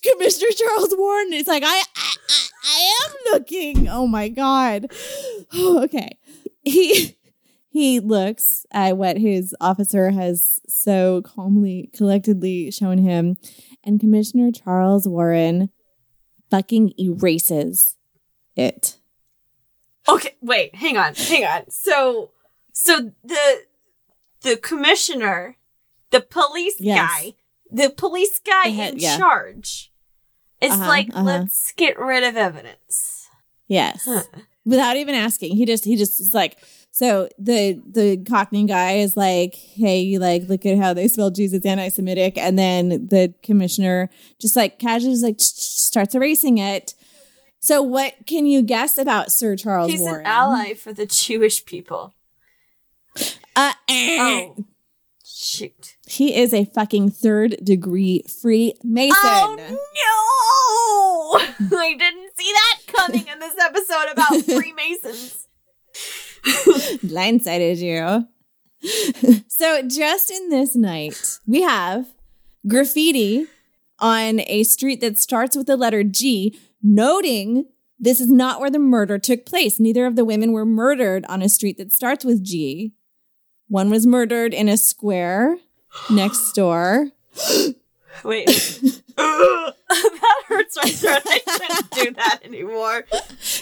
[0.02, 3.88] Commissioner Charles Warren is like, I, I, I, I am looking.
[3.88, 4.90] Oh my God.
[5.58, 6.18] okay.
[6.64, 7.17] He
[7.78, 13.36] he looks at what his officer has so calmly, collectedly shown him,
[13.84, 15.70] and Commissioner Charles Warren
[16.50, 17.96] fucking erases
[18.56, 18.98] it.
[20.08, 21.70] Okay, wait, hang on, hang on.
[21.70, 22.32] So,
[22.72, 23.62] so the
[24.40, 25.56] the commissioner,
[26.10, 26.98] the police Yes.
[27.08, 27.34] guy,
[27.70, 29.18] the police guy in yeah.
[29.18, 29.92] charge,
[30.60, 31.22] is Uh-huh, like, uh-huh.
[31.22, 33.28] let's get rid of evidence.
[33.68, 34.02] Yes.
[34.04, 34.22] Huh.
[34.64, 35.56] Without even asking.
[35.56, 36.58] He just he just is like
[36.98, 41.64] so the the Cockney guy is like, hey, like look at how they spell Jesus
[41.64, 46.94] anti-Semitic, and then the commissioner just like casually just, like starts erasing it.
[47.60, 50.22] So what can you guess about Sir Charles He's Warren?
[50.22, 52.16] an ally for the Jewish people.
[53.54, 54.16] Uh, eh.
[54.18, 54.64] Oh,
[55.24, 55.94] shoot!
[56.08, 59.14] He is a fucking third degree Freemason.
[59.22, 59.56] Oh
[61.38, 61.76] no!
[61.78, 65.44] I didn't see that coming in this episode about Freemasons.
[67.04, 68.26] blindsided you.
[69.48, 72.06] so just in this night, we have
[72.66, 73.46] graffiti
[73.98, 77.66] on a street that starts with the letter G, noting
[77.98, 79.80] this is not where the murder took place.
[79.80, 82.92] Neither of the women were murdered on a street that starts with G.
[83.66, 85.56] One was murdered in a square
[86.08, 87.10] next door.
[88.24, 88.46] Wait.
[89.16, 91.22] that hurts my throat.
[91.26, 93.04] I shouldn't do that anymore.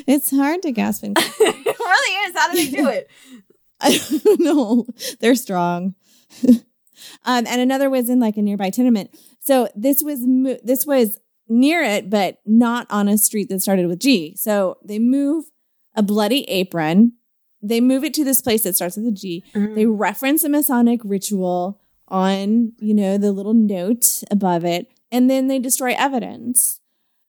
[0.07, 2.37] It's hard to gasp and it really is.
[2.37, 3.11] How do they do it?
[3.81, 4.87] I don't know.
[5.21, 5.95] They're strong.
[6.49, 6.61] um,
[7.25, 9.11] and another was in like a nearby tenement.
[9.41, 13.87] So this was mo- this was near it, but not on a street that started
[13.87, 14.35] with G.
[14.37, 15.47] So they move
[15.95, 17.13] a bloody apron.
[17.63, 19.45] They move it to this place that starts with a G.
[19.55, 25.49] They reference a Masonic ritual on, you know, the little note above it, and then
[25.49, 26.81] they destroy evidence.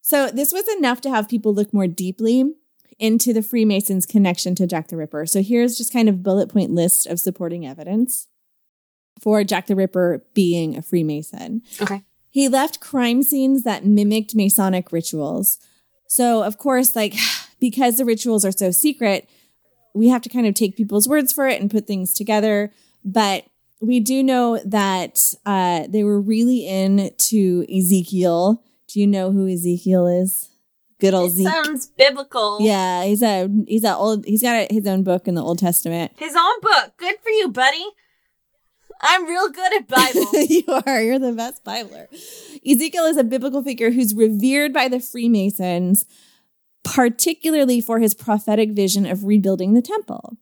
[0.01, 2.53] So this was enough to have people look more deeply
[2.99, 5.25] into the Freemasons' connection to Jack the Ripper.
[5.25, 8.27] So here's just kind of bullet point list of supporting evidence
[9.19, 11.61] for Jack the Ripper being a Freemason.
[11.81, 12.03] Okay.
[12.29, 15.59] He left crime scenes that mimicked Masonic rituals.
[16.07, 17.15] So, of course, like
[17.59, 19.27] because the rituals are so secret,
[19.93, 22.71] we have to kind of take people's words for it and put things together.
[23.03, 23.45] But
[23.79, 28.63] we do know that uh, they were really into Ezekiel.
[28.87, 30.49] Do you know who Ezekiel is?
[30.99, 31.47] Good old It Zeke.
[31.47, 32.57] sounds biblical.
[32.59, 35.59] Yeah, he's a he's a old he's got a, his own book in the Old
[35.59, 36.11] Testament.
[36.17, 36.93] His own book.
[36.97, 37.85] Good for you, buddy.
[38.99, 40.25] I'm real good at Bible.
[40.49, 41.01] you are.
[41.03, 42.07] You're the best Bibler.
[42.67, 46.05] Ezekiel is a biblical figure who's revered by the Freemasons,
[46.83, 50.37] particularly for his prophetic vision of rebuilding the temple.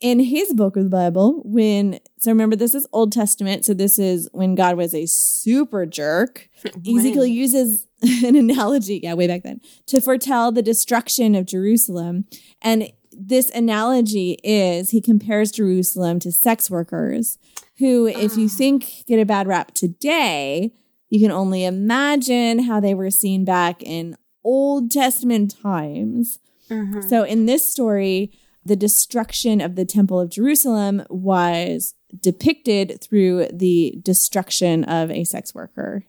[0.00, 3.98] In his book of the Bible, when, so remember, this is Old Testament, so this
[3.98, 6.48] is when God was a super jerk.
[6.64, 7.86] Ezekiel uses
[8.24, 12.24] an analogy, yeah, way back then, to foretell the destruction of Jerusalem.
[12.62, 17.36] And this analogy is he compares Jerusalem to sex workers
[17.78, 18.56] who, if you Ah.
[18.56, 20.72] think get a bad rap today,
[21.10, 26.38] you can only imagine how they were seen back in Old Testament times.
[26.70, 27.06] Mhm.
[27.06, 28.30] So in this story,
[28.64, 35.54] the destruction of the Temple of Jerusalem was depicted through the destruction of a sex
[35.54, 36.04] worker.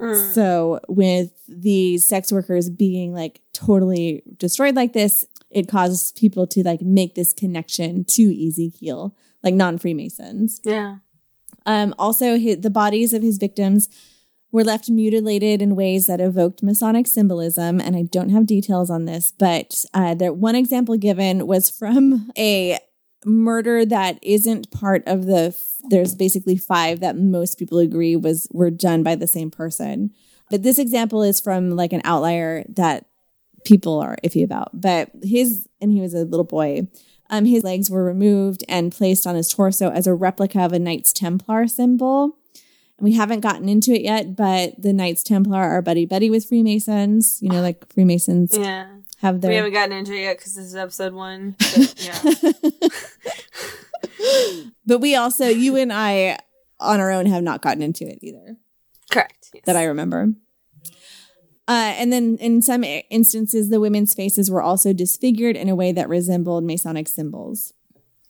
[0.00, 0.34] Mm.
[0.34, 6.62] So with the sex workers being like totally destroyed like this, it causes people to
[6.62, 10.60] like make this connection to Ezekiel, like non-Freemasons.
[10.64, 10.96] Yeah.
[11.66, 13.88] Um, also, hi the bodies of his victims
[14.50, 17.80] were left mutilated in ways that evoked Masonic symbolism.
[17.80, 22.30] And I don't have details on this, but uh, there, one example given was from
[22.38, 22.78] a
[23.24, 25.54] murder that isn't part of the.
[25.90, 30.12] There's basically five that most people agree was were done by the same person.
[30.50, 33.06] But this example is from like an outlier that
[33.64, 34.80] people are iffy about.
[34.80, 36.88] But his and he was a little boy.
[37.30, 40.78] Um, his legs were removed and placed on his torso as a replica of a
[40.78, 42.37] Knights Templar symbol.
[43.00, 47.38] We haven't gotten into it yet, but the Knights Templar are buddy buddy with Freemasons.
[47.40, 48.88] You know, like Freemasons Yeah.
[49.18, 51.54] have We haven't gotten into it yet because this is episode one.
[51.58, 51.94] But
[52.84, 52.88] yeah.
[54.86, 56.38] but we also, you and I,
[56.80, 58.56] on our own, have not gotten into it either.
[59.10, 59.50] Correct.
[59.54, 59.64] Yes.
[59.64, 60.34] that I remember.
[61.68, 65.92] Uh, and then in some instances, the women's faces were also disfigured in a way
[65.92, 67.74] that resembled Masonic symbols.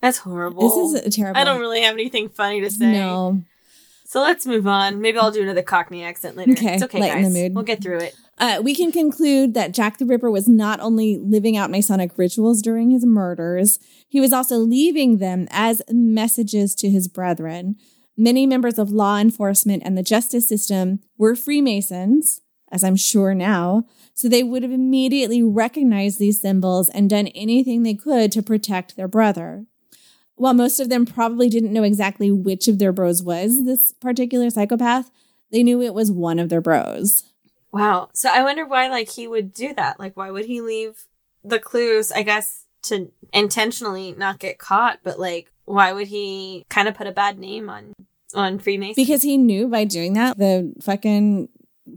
[0.01, 0.63] That's horrible.
[0.63, 1.41] This is a terrible.
[1.41, 2.93] I don't really have anything funny to say.
[2.93, 3.43] No.
[4.09, 5.03] So let's move on.
[5.03, 6.53] Maybe I'll do another Cockney accent later.
[6.53, 7.35] Okay, It's okay, lighten guys.
[7.35, 7.55] the mood.
[7.55, 8.17] We'll get through it.
[8.39, 12.63] Uh, we can conclude that Jack the Ripper was not only living out Masonic rituals
[12.63, 13.79] during his murders,
[14.09, 17.77] he was also leaving them as messages to his brethren.
[18.17, 22.41] Many members of law enforcement and the justice system were Freemasons,
[22.73, 23.85] as I'm sure now,
[24.15, 28.97] so they would have immediately recognized these symbols and done anything they could to protect
[28.97, 29.67] their brother.
[30.39, 34.51] While most of them probably didn't know exactly which of their bros was this particular
[34.51, 35.11] psychopath,
[35.51, 37.25] they knew it was one of their bros.
[37.73, 38.11] Wow.
[38.15, 39.99] So I wonder why like he would do that.
[39.99, 41.07] Like why would he leave
[41.45, 46.89] the clues, I guess, to intentionally not get caught, but like why would he kind
[46.89, 47.93] of put a bad name on
[48.35, 48.95] on Freemason?
[48.97, 51.49] Because he knew by doing that, the fucking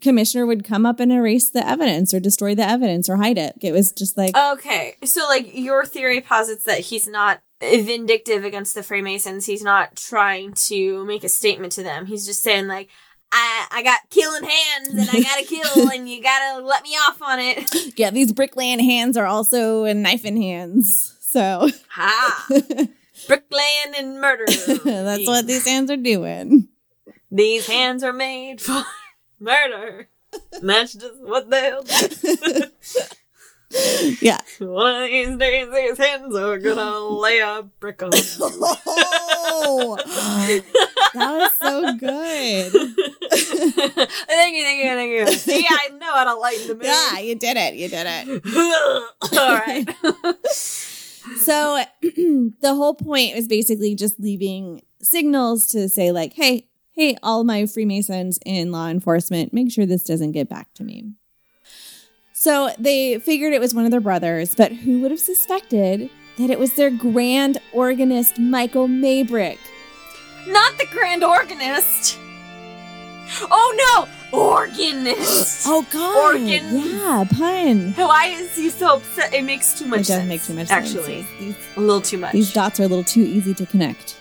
[0.01, 3.55] commissioner would come up and erase the evidence or destroy the evidence or hide it.
[3.61, 4.95] It was just like, Okay.
[5.03, 9.45] So like your theory posits that he's not vindictive against the Freemasons.
[9.45, 12.05] He's not trying to make a statement to them.
[12.05, 12.89] He's just saying like
[13.31, 17.21] I, I got killing hands and I gotta kill and you gotta let me off
[17.21, 17.97] on it.
[17.97, 21.15] yeah, these bricklaying hands are also knifing hands.
[21.21, 22.47] So Ha!
[23.27, 24.45] Bricklaying and murder.
[24.47, 26.67] that's what these hands are doing.
[27.29, 28.83] These hands are made for
[29.39, 30.09] murder.
[30.53, 32.63] And that's just what they'll do.
[34.21, 34.39] Yeah.
[34.59, 38.21] One of these days, these hands are gonna lay a brick on you.
[38.39, 39.97] Oh,
[41.13, 42.71] that was so good.
[43.31, 45.27] thank you, thank you, thank you.
[45.37, 46.85] See, I know how to lighten the mood.
[46.85, 47.75] Yeah, you did it.
[47.75, 49.37] You did it.
[49.37, 49.87] All right.
[51.37, 57.43] So the whole point was basically just leaving signals to say, like, hey, hey, all
[57.43, 61.13] my Freemasons in law enforcement, make sure this doesn't get back to me.
[62.41, 66.49] So they figured it was one of their brothers, but who would have suspected that
[66.49, 69.59] it was their grand organist, Michael Maybrick?
[70.47, 72.17] Not the grand organist.
[73.51, 75.65] Oh no, organist.
[75.67, 76.33] Oh, God.
[76.33, 76.91] Organs.
[76.91, 77.93] Yeah, pun.
[77.93, 79.31] Why is he so upset?
[79.35, 80.21] It makes too much It sense.
[80.21, 81.39] does make too much Actually, sense.
[81.39, 82.31] These, a little too much.
[82.33, 84.17] these dots are a little too easy to connect.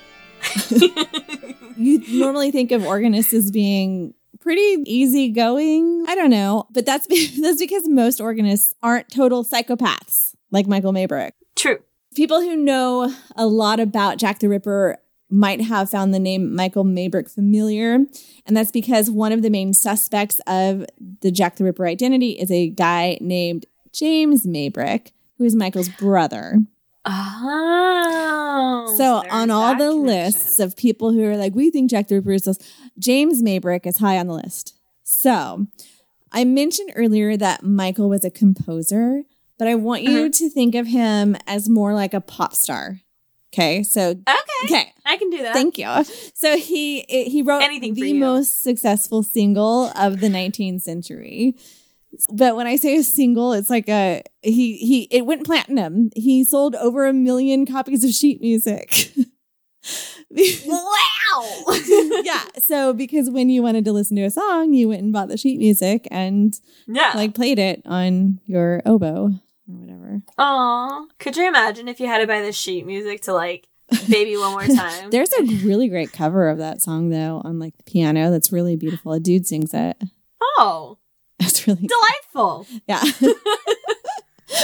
[1.79, 6.05] you normally think of organists as being pretty easygoing.
[6.09, 7.07] I don't know, but that's
[7.41, 11.32] that's because most organists aren't total psychopaths like Michael Maybrick.
[11.57, 11.78] True.
[12.14, 14.99] People who know a lot about Jack the Ripper
[15.32, 19.72] might have found the name Michael Maybrick familiar, and that's because one of the main
[19.72, 20.84] suspects of
[21.20, 26.59] the Jack the Ripper identity is a guy named James Maybrick, who is Michael's brother.
[27.05, 28.95] Oh.
[28.97, 30.07] So on all the connection.
[30.07, 32.59] lists of people who are like, we think Jack the Ripper is this,
[33.01, 34.76] James Maybrick is high on the list.
[35.03, 35.66] So
[36.30, 39.22] I mentioned earlier that Michael was a composer,
[39.59, 40.28] but I want you Uh-huh.
[40.34, 43.01] to think of him as more like a pop star.
[43.53, 44.64] Okay, so Okay.
[44.66, 45.55] okay, I can do that.
[45.55, 45.88] thank you.
[46.34, 51.57] So he he wrote Anything the most successful single of the 19th century.
[52.32, 56.11] But when I say a single, it's like a he he it went platinum.
[56.14, 59.12] He sold over a million copies of sheet music.
[60.66, 61.64] wow.
[62.22, 62.45] yeah.
[62.66, 65.37] So because when you wanted to listen to a song, you went and bought the
[65.37, 66.55] sheet music and
[66.87, 67.12] yeah.
[67.14, 69.31] like played it on your oboe
[69.68, 70.22] or whatever.
[70.39, 71.07] Aw.
[71.18, 73.66] Could you imagine if you had to buy the sheet music to like
[74.09, 75.11] Baby One More Time?
[75.11, 78.31] There's a really great cover of that song though on like the piano.
[78.31, 79.12] That's really beautiful.
[79.12, 79.97] A dude sings it.
[80.41, 80.99] oh,
[81.41, 82.66] That's really delightful.
[82.87, 83.03] yeah.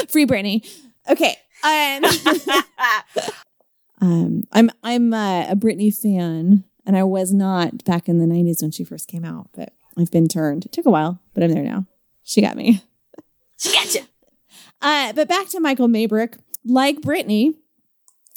[0.09, 0.69] Free Britney.
[1.09, 1.37] Okay.
[1.65, 2.05] Um,
[4.01, 8.63] um, I'm I'm uh, a Britney fan, and I was not back in the '90s
[8.63, 10.67] when she first came out, but I've been turned.
[10.67, 11.87] It took a while, but I'm there now.
[12.23, 12.83] She got me.
[13.57, 14.07] she gotcha.
[14.83, 16.39] Uh, but back to Michael Maybrick.
[16.65, 17.55] Like Britney,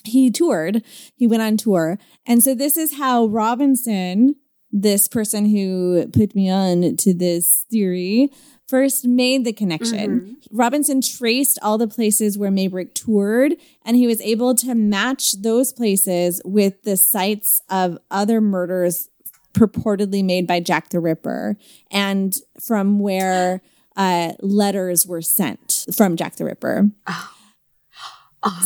[0.04, 0.84] he toured.
[1.16, 1.98] He went on tour.
[2.26, 4.36] And so this is how Robinson,
[4.72, 8.32] this person who put me on to this theory,
[8.70, 10.38] first made the connection.
[10.52, 15.74] Robinson traced all the places where Maybrick toured, and he was able to match those
[15.74, 19.10] places with the sites of other murders
[19.54, 21.58] purportedly made by Jack the Ripper
[21.92, 23.62] and from where
[23.98, 26.90] uh, letters were sent from Jack the Ripper.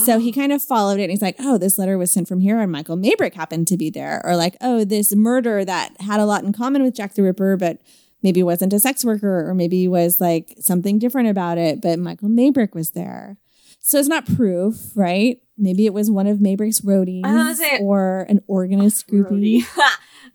[0.06, 2.42] So he kind of followed it and he's like, oh, this letter was sent from
[2.42, 4.22] here and Michael Maybrick happened to be there.
[4.24, 7.58] Or like, oh, this murder that had a lot in common with Jack the Ripper,
[7.58, 7.82] but
[8.24, 12.30] maybe wasn't a sex worker or maybe was like something different about it, but Michael
[12.30, 13.38] Maybrick was there.
[13.80, 15.40] So it's not proof, right?
[15.58, 19.64] Maybe it was one of Maybrick's roadies gonna say- or an organist groupie.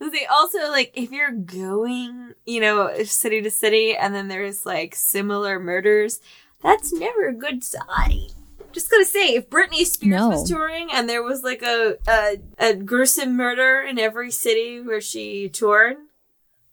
[0.00, 4.94] They also like if you're going, you know, city to city, and then there's like
[4.94, 6.20] similar murders,
[6.62, 8.28] that's never a good sign.
[8.70, 10.28] Just gotta say, if Britney Spears No.
[10.28, 15.00] was touring and there was like a, a a gruesome murder in every city where
[15.00, 15.96] she toured,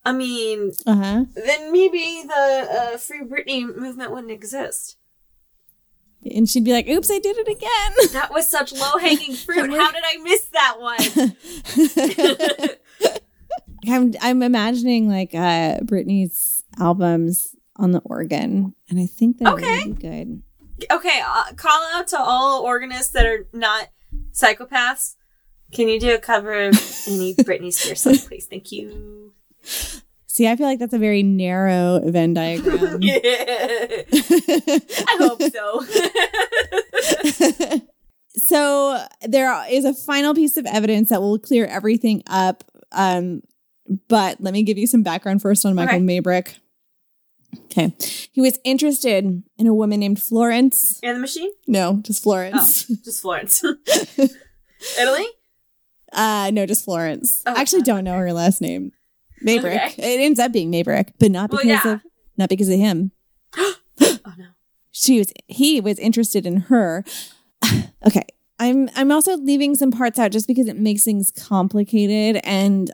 [0.06, 1.26] I mean, Uh huh.
[1.36, 4.98] then maybe the uh, Free Britney movement wouldn't exist.
[6.24, 8.12] And she'd be like, oops, I did it again.
[8.14, 9.72] That was such low hanging fruit.
[9.72, 12.76] How did I miss that one?
[13.88, 19.82] I'm I'm imagining like uh Britney's albums on the organ, and I think that Okay.
[19.86, 20.42] would be good.
[20.92, 23.90] okay, uh, call out to all organists that are not
[24.32, 25.16] psychopaths.
[25.72, 26.74] Can you do a cover of
[27.08, 28.48] any Britney Spears song, please?
[28.48, 29.34] Thank you.
[30.28, 33.02] See, I feel like that's a very narrow Venn diagram.
[33.02, 33.20] Yeah.
[33.24, 35.86] I hope so.
[38.36, 42.64] so there is a final piece of evidence that will clear everything up.
[42.92, 43.44] Um,
[44.10, 46.04] but let me give you some background first on Michael Okay.
[46.06, 46.56] Maybrick.
[47.66, 47.94] Okay,
[48.34, 51.00] he was interested in a woman named Florence.
[51.02, 51.52] and the machine?
[51.68, 52.84] No, just Florence.
[53.06, 53.64] Just Florence.
[55.00, 55.26] Italy?
[56.12, 57.42] Uh, no, just Florence.
[57.46, 58.92] Oh, I actually don't know her last name.
[59.44, 59.94] Maybrick.
[59.94, 60.16] Okay.
[60.16, 61.94] It ends up being Maybrick, but not Well, because yeah.
[61.94, 62.02] of
[62.38, 63.12] not because of him.
[64.02, 64.48] Oh no.
[64.92, 67.04] She was he was interested in her.
[68.06, 68.24] okay.
[68.60, 72.92] I'm I'm also leaving some parts out just because it makes things complicated and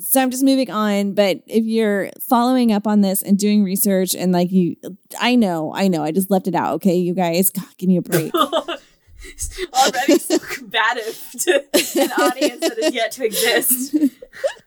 [0.00, 4.14] so I'm just moving on, but if you're following up on this and doing research
[4.14, 4.76] and like you
[5.20, 6.74] I know, I know, I just left it out.
[6.74, 8.32] Okay, you guys, God, give me a break.
[9.72, 11.64] Already so combative to
[12.00, 13.96] an audience that is yet to exist.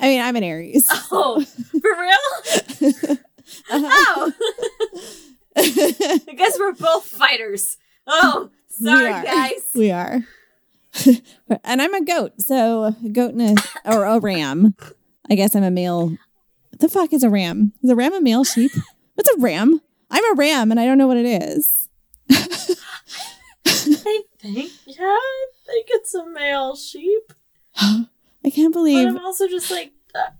[0.00, 0.88] I mean, I'm an Aries.
[1.14, 3.18] Oh, for real?
[3.70, 3.88] Uh-huh.
[4.16, 4.32] Oh.
[5.56, 7.76] I guess we're both fighters.
[8.06, 9.70] Oh, sorry, we guys.
[9.74, 10.20] We are.
[11.64, 14.74] and I'm a goat, so a goat and a, or a ram.
[15.30, 16.16] I guess I'm a male.
[16.70, 17.72] What the fuck is a ram?
[17.82, 18.72] Is a ram a male sheep?
[19.14, 19.80] What's a ram?
[20.10, 21.88] I'm a ram and I don't know what it is.
[22.30, 27.32] I think, yeah, I think it's a male sheep.
[28.44, 29.08] I can't believe.
[29.08, 29.20] But.
[29.20, 30.30] I'm also just like, uh,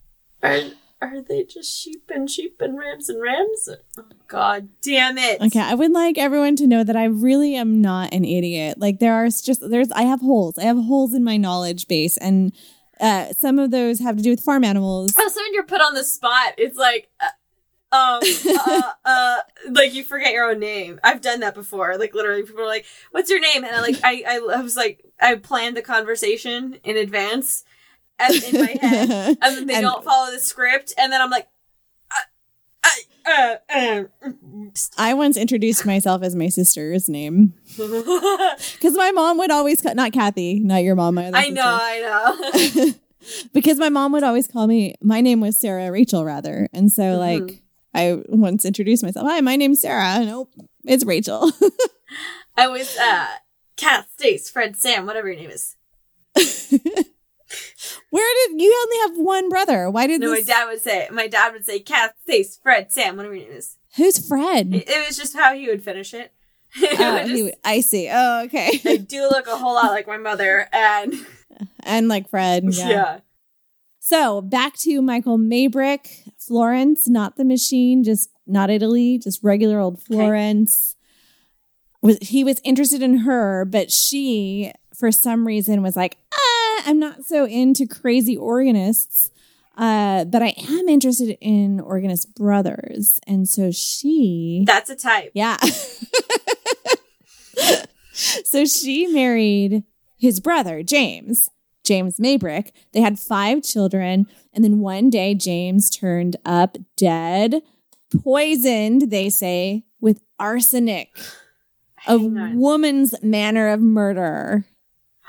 [0.43, 0.61] are
[1.01, 3.69] are they just sheep and sheep and rams and rams?
[3.99, 5.41] Oh, God damn it!
[5.41, 8.79] Okay, I would like everyone to know that I really am not an idiot.
[8.79, 10.59] Like there are just there's I have holes.
[10.59, 12.53] I have holes in my knowledge base and
[13.03, 15.15] uh, some of those have to do with farm animals.
[15.19, 17.27] Also, when you're put on the spot, it's like, uh,
[17.91, 19.39] um, uh, uh,
[19.71, 21.01] like you forget your own name.
[21.03, 21.99] I've done that before.
[21.99, 25.05] Like literally, people are like, "What's your name?" And I like, I, I, was like,
[25.21, 27.65] I planned the conversation in advance,
[28.31, 29.11] in my head,
[29.43, 31.49] and then they And- don't follow the script, and then I'm like,
[32.85, 32.89] uh,
[33.31, 34.05] uh, uh,
[34.99, 40.13] I once introduced myself as my sister's name because my mom would always call, not
[40.13, 41.15] Kathy, not your mom.
[41.15, 41.63] My other I know.
[41.65, 42.01] I
[42.85, 42.93] know.
[43.55, 44.95] because my mom would always call me.
[45.01, 47.19] My name was Sarah Rachel rather, and so Mhm.
[47.49, 47.63] like
[47.95, 49.27] I once introduced myself.
[49.29, 50.25] Hi, my name's Sarah.
[50.25, 50.53] Nope,
[50.85, 51.53] it's Rachel.
[52.57, 53.27] I was uh,
[53.77, 55.77] Kath, Stace, Fred, Sam, whatever your name is.
[58.63, 59.91] You only have one brother?
[59.91, 61.09] Why did No, my dad would say.
[61.11, 63.77] My dad would say Kath, Stace, Fred, Sam, whatever your name is.
[63.97, 64.75] Who's Fred?
[64.75, 66.33] It, it was just how he would finish it.
[66.77, 68.09] It Oh, would he I see.
[68.11, 68.81] Oh, okay.
[68.87, 71.13] I do look a whole lot like my mother, and
[71.83, 72.65] and like Fred.
[72.73, 72.89] yeah.
[72.89, 73.19] Yeah.
[73.99, 80.01] So back to Michael Maybrick, Florence, not the machine, just not Italy, just regular old
[80.03, 80.97] Florence.
[82.01, 86.17] Was he was interested in her, but she, for some reason, was like,
[86.87, 89.31] I'm not so into crazy organists.
[89.77, 93.19] Uh, but I am interested in organist brothers.
[93.27, 95.31] And so she That's a type.
[95.35, 95.57] yeah.
[98.13, 99.85] so she married
[100.19, 101.49] his brother, James,
[101.85, 102.71] James Maybrick.
[102.93, 104.27] They had five children.
[104.53, 107.63] And then one day, James turned up dead,
[108.23, 111.17] poisoned, they say, with arsenic,
[112.07, 112.59] a on.
[112.59, 114.67] woman's manner of murder.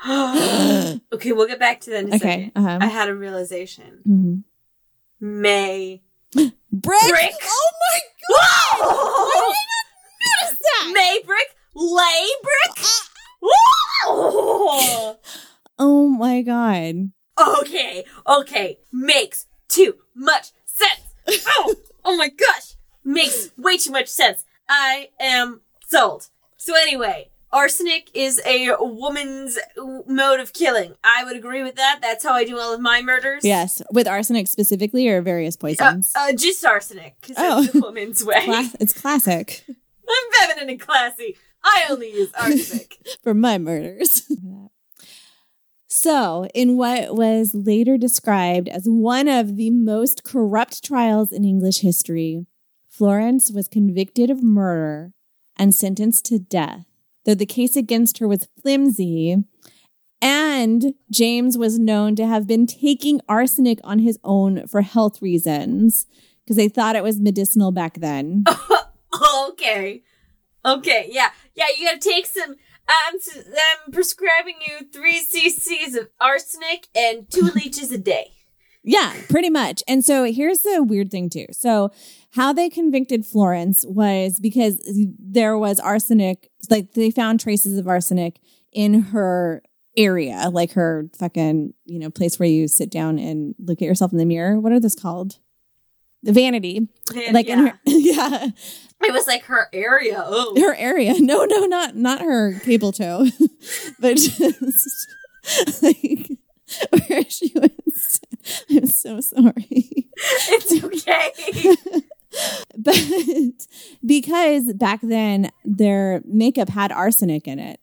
[1.12, 2.18] okay, we'll get back to that in a Okay.
[2.18, 2.52] second.
[2.56, 2.78] Uh-huh.
[2.80, 4.00] I had a realization.
[4.06, 4.44] Mhm.
[5.20, 6.02] May.
[6.34, 6.52] Brick?
[6.72, 7.34] Brick?
[7.42, 8.80] Oh my God!
[8.80, 9.48] Whoa!
[9.48, 10.90] What is that?
[10.94, 11.56] May brick?
[11.74, 12.86] Lay brick?
[13.42, 15.16] Whoa!
[15.76, 17.10] Oh my God.
[17.58, 21.42] Okay, okay, makes too much sense.
[21.48, 21.74] Oh,
[22.04, 22.74] oh my gosh,
[23.04, 24.44] makes way too much sense.
[24.68, 26.28] I am sold.
[26.56, 29.58] So anyway, arsenic is a woman's
[30.06, 30.94] mode of killing.
[31.02, 32.00] I would agree with that.
[32.02, 33.44] That's how I do all of my murders.
[33.44, 36.12] Yes, with arsenic specifically or various Uh, poisons?
[36.14, 37.62] uh, just arsenic, because Oh.
[37.62, 38.44] it's a woman's way.
[38.44, 41.36] Cla- it's classic I'm feminine and classy.
[41.62, 42.98] I only use arsenic.
[43.22, 44.22] for my murders.
[45.86, 51.78] so, in what was later described as one of the most corrupt trials in English
[51.80, 52.46] history,
[52.88, 55.12] Florence was convicted of murder
[55.56, 56.84] and sentenced to death.
[57.24, 59.36] Though the case against her was flimsy,
[60.20, 66.06] and James was known to have been taking arsenic on his own for health reasons
[66.44, 68.44] because they thought it was medicinal back then.
[69.48, 70.02] okay.
[70.64, 71.30] Okay, yeah.
[71.54, 72.56] Yeah, you gotta take some.
[72.88, 73.38] I'm, s-
[73.86, 78.30] I'm prescribing you three cc's of arsenic and two leeches a day.
[78.82, 79.82] Yeah, pretty much.
[79.88, 81.46] And so here's the weird thing too.
[81.52, 81.90] So
[82.32, 84.78] how they convicted Florence was because
[85.18, 88.40] there was arsenic, like they found traces of arsenic
[88.72, 89.62] in her
[89.96, 94.12] area, like her fucking, you know, place where you sit down and look at yourself
[94.12, 94.58] in the mirror.
[94.58, 95.38] What are those called?
[96.22, 96.88] The vanity.
[97.14, 97.52] And like yeah.
[97.52, 98.48] in her yeah.
[99.02, 100.22] it was like her area.
[100.26, 101.14] Oh, Her area.
[101.18, 103.26] No, no, not not her cable toe.
[104.00, 105.08] but just
[105.82, 106.30] like
[107.06, 108.20] where she was.
[108.70, 110.08] I'm so sorry.
[110.16, 111.86] it's okay.
[112.76, 112.98] but
[114.04, 117.80] because back then their makeup had arsenic in it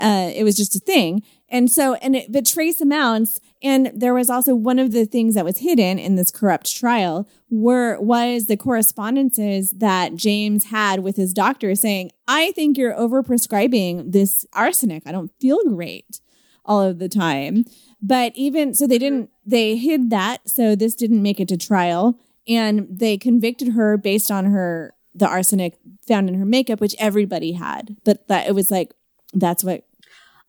[0.00, 1.22] uh, it was just a thing.
[1.48, 5.34] And so and it, but trace amounts and there was also one of the things
[5.34, 11.16] that was hidden in this corrupt trial were was the correspondences that james had with
[11.16, 15.02] his doctor saying i think you're overprescribing this arsenic.
[15.04, 16.20] I don't feel great
[16.64, 17.64] all of the time.
[18.00, 22.18] But even so they didn't they hid that so this didn't make it to trial
[22.48, 27.52] and they convicted her based on her the arsenic found in her makeup which everybody
[27.52, 28.92] had but that it was like
[29.34, 29.84] that's what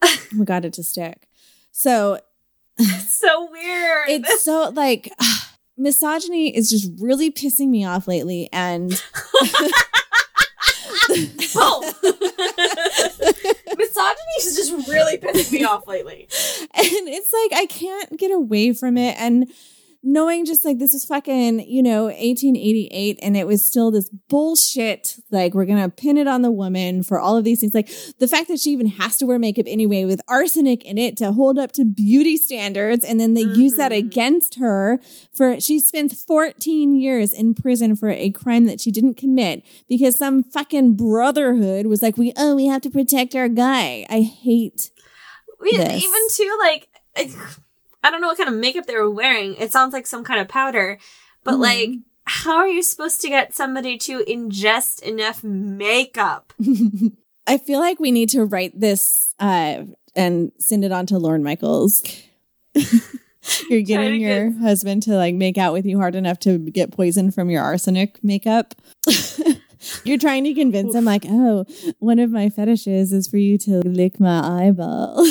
[0.38, 1.28] we got it to stick
[1.72, 2.20] so
[2.78, 4.10] It's so weird.
[4.10, 5.12] it's so like
[5.78, 9.04] misogyny is just really pissing me off lately and
[11.56, 11.94] oh.
[13.78, 16.28] Misogyny is just really pissing me off lately.
[16.74, 19.16] and it's like I can't get away from it.
[19.20, 19.52] And
[20.04, 25.18] knowing just like this was fucking, you know, 1888 and it was still this bullshit.
[25.30, 27.74] Like we're going to pin it on the woman for all of these things.
[27.76, 31.18] Like the fact that she even has to wear makeup anyway with arsenic in it
[31.18, 33.06] to hold up to beauty standards.
[33.06, 33.98] And then they use that Mhm.
[34.00, 35.00] against her
[35.34, 40.18] for, she spent 14 years in prison for a crime that she didn't commit because
[40.18, 44.06] some fucking brotherhood was like, we, oh, we have to protect our guy.
[44.10, 44.90] I hate
[45.60, 46.04] We, This.
[46.04, 47.32] even too like I,
[48.04, 49.56] I don't know what kind of makeup they were wearing.
[49.56, 50.98] It sounds like some kind of powder,
[51.44, 51.60] but Mhm.
[51.60, 51.90] like,
[52.26, 56.54] how are you supposed to get somebody to ingest enough makeup?
[57.48, 59.84] I feel like we need to write this uh,
[60.16, 62.04] and send it on to Lorne Michaels.
[63.70, 67.32] You're getting your husband to like make out with you hard enough to get poison
[67.32, 68.76] from your arsenic makeup.
[70.04, 71.66] You're trying to convince him, like, oh,
[71.98, 75.26] one of my fetishes is for you to lick my eyeball.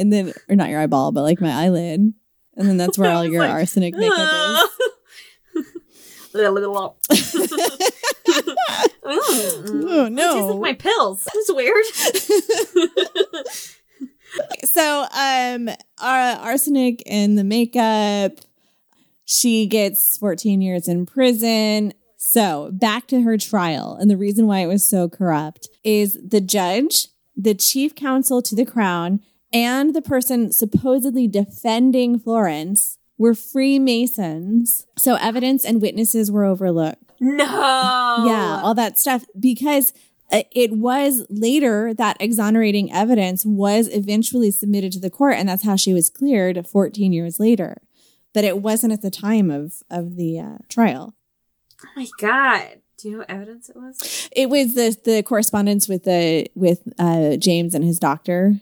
[0.00, 2.12] And then, or not your eyeball, but like my eyelid.
[2.56, 4.70] And then that's where all your like, arsenic makeup is.
[9.04, 10.30] oh no.
[10.30, 11.28] It tastes like my pills.
[11.32, 11.84] That's weird.
[14.64, 15.68] so um
[15.98, 18.38] uh, arsenic in the makeup
[19.24, 24.60] she gets 14 years in prison so back to her trial and the reason why
[24.60, 29.18] it was so corrupt is the judge the chief counsel to the crown
[29.52, 37.44] and the person supposedly defending florence were freemasons so evidence and witnesses were overlooked no.
[37.44, 39.92] yeah, all that stuff because
[40.32, 45.64] uh, it was later that exonerating evidence was eventually submitted to the court and that's
[45.64, 47.82] how she was cleared 14 years later.
[48.32, 51.14] But it wasn't at the time of of the uh, trial.
[51.84, 52.80] Oh my god.
[52.96, 54.28] Do you know what evidence it was?
[54.32, 58.54] It was the the correspondence with the with uh, James and his doctor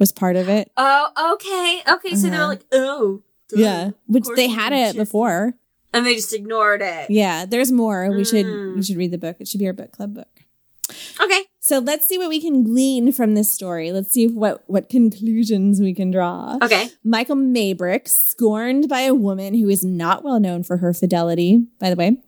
[0.00, 0.72] was part of it.
[0.76, 1.82] Oh, okay.
[1.94, 2.42] Okay, so they Uh-huh.
[2.42, 3.22] were like, oh.
[3.50, 3.60] duh.
[3.60, 5.54] Yeah, which they had it before.
[5.92, 7.10] And they just ignored it.
[7.10, 8.10] Yeah, there's more.
[8.10, 8.76] We should Mm.
[8.76, 9.36] we should read the book.
[9.40, 10.28] It should be our book club book.
[11.20, 11.42] Okay.
[11.60, 13.92] So let's see what we can glean from this story.
[13.92, 16.58] Let's see what what conclusions we can draw.
[16.62, 16.90] Okay.
[17.04, 21.90] Michael Maybrick, scorned by a woman who is not well known for her fidelity, by
[21.90, 22.18] the way,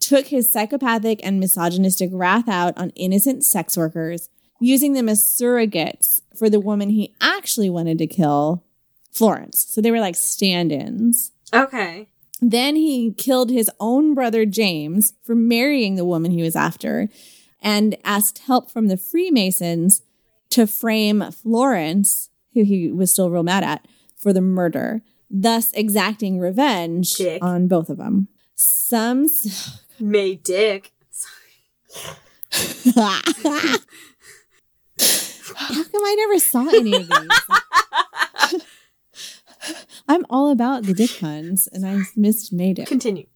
[0.00, 4.28] took his psychopathic and misogynistic wrath out on innocent sex workers,
[4.60, 8.64] using them as surrogates for the woman he actually wanted to kill,
[9.10, 9.66] Florence.
[9.70, 11.32] So they were like stand ins.
[11.52, 12.08] Okay.
[12.40, 17.08] Then he killed his own brother James for marrying the woman he was after
[17.60, 20.02] and asked help from the Freemasons
[20.50, 23.86] to frame Florence, who he was still real mad at,
[24.16, 27.42] for the murder, thus exacting revenge Dick.
[27.42, 28.28] on both of them.
[28.54, 29.26] Some.
[29.98, 30.92] May Dick.
[35.00, 38.62] How come I never saw any of these?
[40.08, 42.88] I'm all about the dick puns, and I missed made it.
[42.88, 43.26] Continue.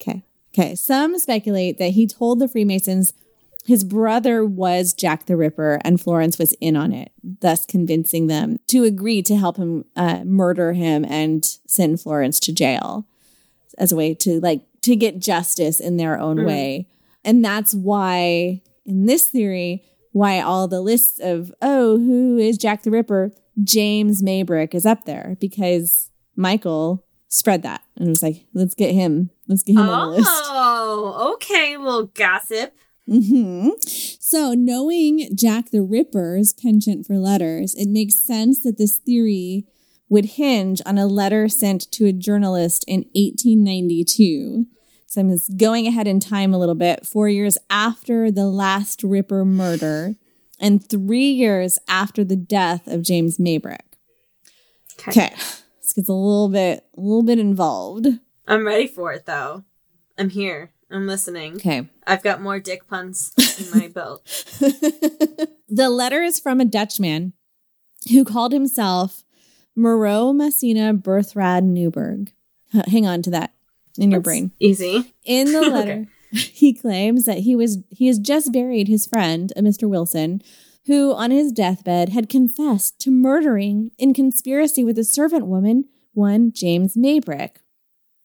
[0.00, 0.22] Okay.
[0.54, 0.74] Okay.
[0.74, 3.12] Some speculate that he told the Freemasons
[3.64, 8.58] his brother was Jack the Ripper and Florence was in on it, thus convincing them
[8.68, 13.06] to agree to help him uh, murder him and send Florence to jail
[13.78, 16.46] as a way to like to get justice in their own Mm.
[16.46, 16.88] way.
[17.24, 22.82] And that's why in this theory why all the lists of oh who is Jack
[22.82, 23.32] the Ripper
[23.62, 29.30] James Maybrick is up there because Michael spread that and was like let's get him
[29.48, 30.28] let's get him on the list.
[30.30, 32.74] Oh, okay, little gossip.
[33.06, 39.66] hmm So, knowing Jack the Ripper's penchant for letters, it makes sense that this theory
[40.08, 44.66] would hinge on a letter sent to a journalist in 1892.
[45.12, 49.02] So, I'm just going ahead in time a little bit, four years after the last
[49.04, 50.14] Ripper murder
[50.58, 53.80] and three years after the death of James Maybrick.
[55.06, 55.34] Okay.
[55.82, 58.06] This gets a little bit, a little bit involved.
[58.48, 59.64] I'm ready for it though.
[60.16, 60.72] I'm here.
[60.90, 61.56] I'm listening.
[61.56, 61.90] Okay.
[62.06, 64.24] I've got more dick puns in my belt.
[65.68, 67.34] the letter is from a Dutchman
[68.10, 69.24] who called himself
[69.76, 72.32] Moreau Messina Berthrad Newberg.
[72.88, 73.52] Hang on to that
[73.98, 74.52] in your That's brain.
[74.58, 75.12] Easy.
[75.24, 75.70] In the Okay.
[75.70, 79.88] letter, he claims that he was he has just buried his friend, uh, a Mr.
[79.88, 80.42] Wilson,
[80.86, 86.52] who on his deathbed had confessed to murdering in conspiracy with a servant woman, one
[86.52, 87.56] James Maybrick.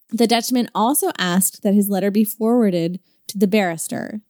[0.09, 4.21] The Dutchman also asked that his letter be forwarded to the barrister.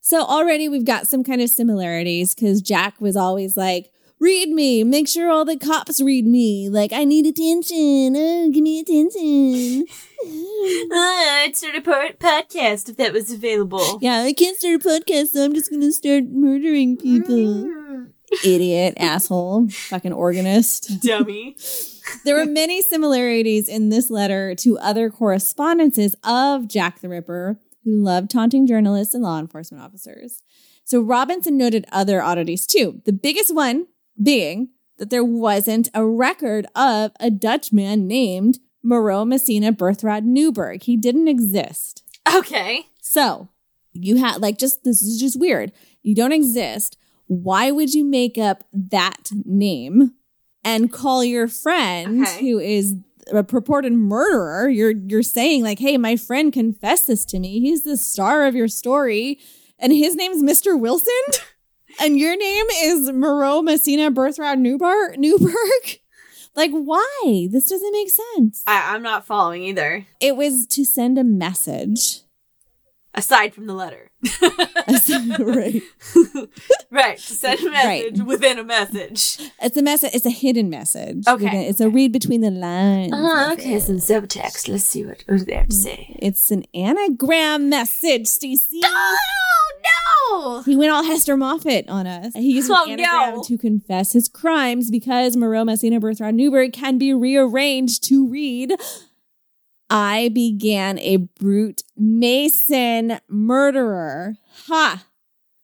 [0.00, 4.84] So already we've got some kind of similarities because Jack was always like, read me,
[4.84, 6.68] make sure all the cops read me.
[6.68, 8.16] Like, I need attention.
[8.16, 9.86] Oh, give me attention.
[10.92, 13.98] I'd start a po- podcast if that was available.
[14.00, 17.36] yeah, I can't start a podcast, so I'm just going to start murdering people.
[17.36, 18.10] Mm,
[18.44, 21.00] Idiot, asshole, fucking organist.
[21.02, 21.56] Dummy.
[22.24, 28.02] There were many similarities in this letter to other correspondences of Jack the Ripper, who
[28.02, 30.42] loved taunting journalists and law enforcement officers.
[30.84, 33.02] So Robinson noted other oddities too.
[33.04, 33.86] The biggest one
[34.22, 40.82] being that there wasn't a record of a Dutchman named Moreau Messina Berthrad Newberg.
[40.84, 42.02] He didn't exist.
[42.34, 42.86] Okay.
[43.02, 43.48] So
[43.92, 45.72] you had like just this is just weird.
[46.02, 46.96] You don't exist.
[47.26, 50.12] Why would you make up that name
[50.64, 52.48] and call your friend Okay.
[52.48, 52.94] who is
[53.32, 54.68] a purported murderer.
[54.68, 57.58] You're you're saying like, "Hey, my friend confessed this to me.
[57.60, 59.40] He's the star of your story,
[59.80, 60.78] and his name's Mr.
[60.78, 61.12] Wilson,
[62.00, 65.98] and your name is Moreau Messina Berthrad Newbar Newberg."
[66.56, 67.48] Like, why?
[67.52, 68.62] This doesn't make sense.
[68.66, 70.06] I, I'm not following either.
[70.20, 72.20] It was to send a message.
[73.12, 74.10] Aside from the letter.
[75.38, 75.82] right.
[76.90, 77.18] right.
[77.18, 78.10] To send a Right.
[78.10, 79.38] message within a message.
[79.60, 80.12] It's a message.
[80.14, 81.24] It's a hidden message.
[81.28, 81.44] Okay.
[81.44, 83.12] Within- It's a read between the lines.
[83.14, 83.82] Ah, of okay, it.
[83.82, 84.68] some subtext.
[84.70, 86.16] Let's see what was there to mm, say.
[86.22, 88.80] It's an anagram message, Stacey.
[90.30, 90.62] No!
[90.62, 92.32] He went all Hester Moffat on us.
[92.34, 93.42] He used Oh, an anagram no.
[93.44, 98.74] to confess his crimes because Moreau Messina Bertrand Newberg can be rearranged to read.
[99.88, 104.36] I began a brute Mason murderer.
[104.66, 105.06] Ha!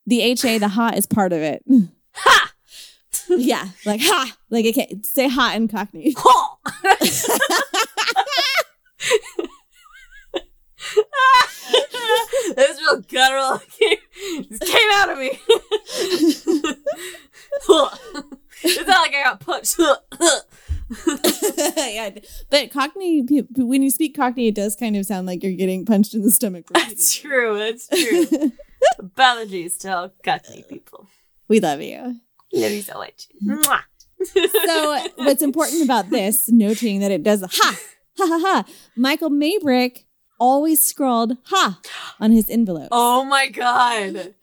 [0.06, 1.62] The HA, the ha is part of it.
[2.14, 2.52] Ha!
[3.30, 4.36] yeah, like ha.
[4.50, 6.14] Like it can't say ha in Cockney.
[6.16, 6.56] Huh.
[12.54, 13.60] that was real guttural.
[13.80, 15.38] It just came out of me.
[18.64, 19.76] it's not like I got punched.
[21.76, 22.10] yeah,
[22.50, 26.14] but Cockney, when you speak Cockney, it does kind of sound like you're getting punched
[26.14, 26.66] in the stomach.
[26.72, 27.58] That's true.
[27.58, 28.52] That's true.
[28.98, 31.08] Apologies to all Cockney people.
[31.48, 32.20] we love you.
[32.52, 33.28] Love you so much.
[33.42, 33.60] Mm-hmm.
[33.62, 33.82] Mwah.
[34.24, 37.76] So, what's important about this, noting that it does a ha,
[38.18, 38.64] ha, ha, ha.
[38.96, 40.04] Michael Maybrick
[40.42, 41.78] always scrawled ha
[42.18, 42.88] on his envelope.
[42.90, 44.34] oh my god.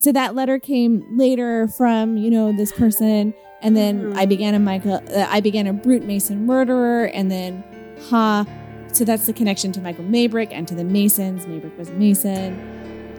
[0.00, 3.32] So that letter came later from, you know, this person.
[3.62, 4.12] And then.
[4.14, 7.06] I began a Michael, uh, I began a brute Mason murderer.
[7.06, 7.64] And then
[8.10, 8.44] ha.
[8.92, 11.46] So that's the connection to Michael Maybrick and to the Masons.
[11.46, 12.50] Maybrick was a Mason.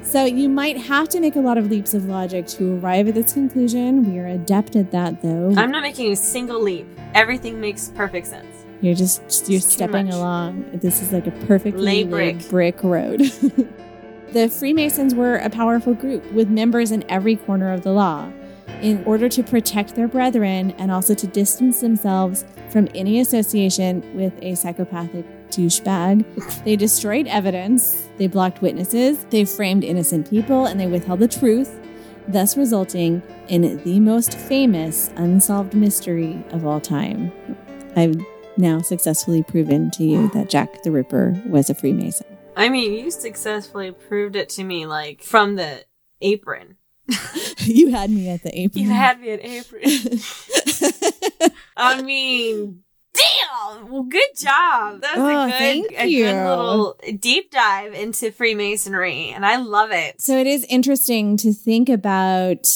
[0.04, 3.16] So you might have to make a lot of leaps of logic to arrive at
[3.16, 4.10] this conclusion.
[4.10, 5.54] We are adept at that, though.
[5.58, 6.88] I'm not making a single leap.
[7.14, 8.57] Everything makes perfect sense.
[8.82, 10.70] You're just you're It's stepping along.
[10.74, 12.49] This is like a perfectly laid brick.
[12.49, 13.20] brick road.
[14.32, 18.32] the Freemasons were a powerful group with members in every corner of the law.
[18.82, 24.34] In order to protect their brethren and also to distance themselves from any association with
[24.44, 30.86] a psychopathic douchebag, they destroyed evidence, they blocked witnesses, they framed innocent people, and they
[30.86, 31.80] withheld the truth,
[32.28, 37.32] thus resulting in the most famous unsolved mystery of all time.
[37.95, 38.16] I've
[38.58, 42.26] now successfully proven to you that Jack the Ripper was a Freemason.
[42.56, 45.86] I mean, you successfully proved it to me, like from the
[46.22, 46.78] apron.
[47.60, 48.84] you had me at the apron.
[48.84, 49.82] You had me at apron.
[51.78, 53.90] I mean, damn!
[53.90, 55.02] Well, good job.
[55.02, 56.26] That was Oh, a good, a you.
[56.26, 60.20] good little deep dive into Freemasonry, and I love it.
[60.22, 62.68] so it is interesting to think about.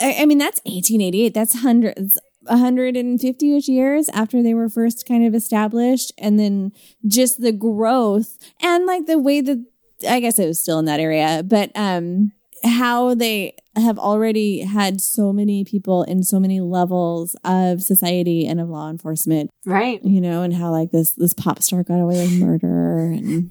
[0.00, 1.34] I, I mean, that's 1888.
[1.34, 2.18] That's hundreds.
[2.44, 6.72] 150 ish years after they were first kind of established, and then
[7.06, 9.64] just the growth and like the way that
[10.08, 12.32] I guess it was still in that area, but um,
[12.64, 18.60] how they have already had so many people in so many levels of society and
[18.60, 20.02] of law enforcement right?
[20.04, 23.50] you know, and how like this this pop star got away with murder and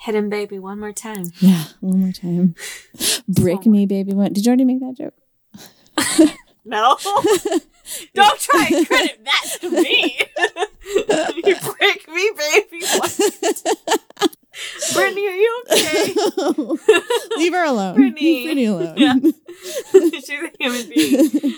[0.00, 1.24] Hit him, baby, one more time.
[1.40, 2.54] yeah, one more time.
[3.28, 4.14] Brick me, baby.
[4.14, 4.32] One.
[4.32, 6.34] Did you already make that joke?
[6.64, 6.98] No.
[8.14, 10.18] Don't try and credit that to me.
[11.44, 12.84] you break me, baby.
[12.98, 13.10] What?
[14.92, 16.14] Britney, are you okay?
[17.36, 17.96] Leave her alone.
[17.96, 18.20] Britney.
[18.20, 18.94] Leave Britney alone.
[18.96, 19.14] Yeah.
[19.92, 21.54] She's a human being.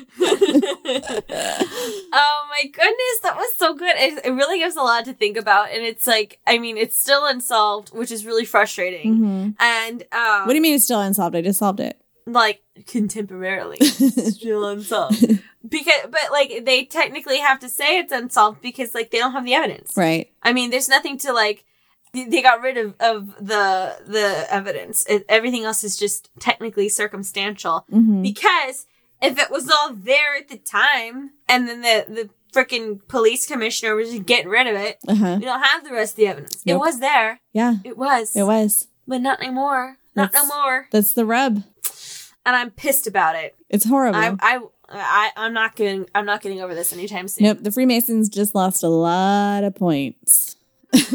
[2.12, 3.94] oh my goodness, that was so good.
[3.97, 6.98] It, it really gives a lot to think about, and it's like, I mean, it's
[7.01, 9.16] still unsolved, which is really frustrating.
[9.19, 9.55] Mhm.
[9.59, 11.35] And um, What do you mean it's still unsolved?
[11.36, 11.98] I just solved it.
[12.27, 13.83] Like contemporarily.
[14.33, 15.41] Still unsolved.
[15.67, 19.45] Because but like they technically have to say it's unsolved because like they don't have
[19.45, 19.93] the evidence.
[19.97, 20.31] Right.
[20.43, 21.65] i mean there's nothing to like
[22.13, 25.05] they- got rid of, of the the evidence.
[25.09, 27.85] It, everything else is just technically circumstantial.
[27.91, 28.87] Hmm because
[29.23, 33.95] if it was all there at the time and then the the freaking police commissioner
[33.95, 35.37] was just getting rid of it Uh huh.
[35.39, 36.63] we don't have the rest of the evidence.
[36.67, 37.41] It was there.
[37.53, 38.35] Yeah, it was.
[38.35, 38.89] It was.
[39.07, 39.99] but not anymore.
[40.17, 40.89] Not no more.
[40.91, 41.63] That's the rub.
[42.47, 44.19] And i'm pissed about it It's horrible.
[44.19, 44.61] I, I,
[44.93, 47.45] I, I'm not getting, I'm not getting over this anytime soon.
[47.47, 47.59] nope.
[47.62, 50.57] The Freemasons just lost a lot of points.
[50.93, 51.07] but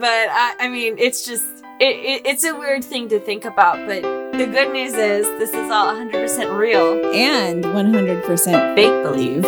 [0.00, 1.44] I, I mean, it's just,
[1.80, 3.76] it, it, it's a weird thing to think about.
[3.86, 4.02] But
[4.36, 7.02] the good news is, this is all 100% real.
[7.14, 9.42] And 100% Fake believe.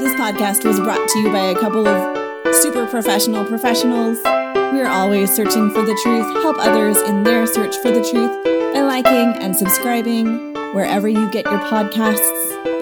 [0.00, 4.88] This podcast was brought to you by a couple of super professional professionals We are
[4.88, 6.26] always searching for the truth.
[6.42, 8.44] Help others in their search for the truth
[8.74, 12.20] by liking and subscribing wherever you get your podcasts.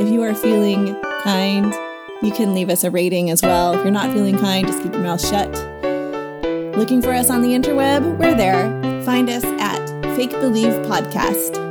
[0.01, 1.73] If you are feeling kind,
[2.23, 3.75] you can leave us a rating as well.
[3.75, 5.51] If you're not feeling kind, just keep your mouth shut.
[6.77, 8.19] Looking for us on the interweb?
[8.19, 9.03] We're there.
[9.05, 9.87] Find us at
[10.17, 11.64] Fake Believe Podcast.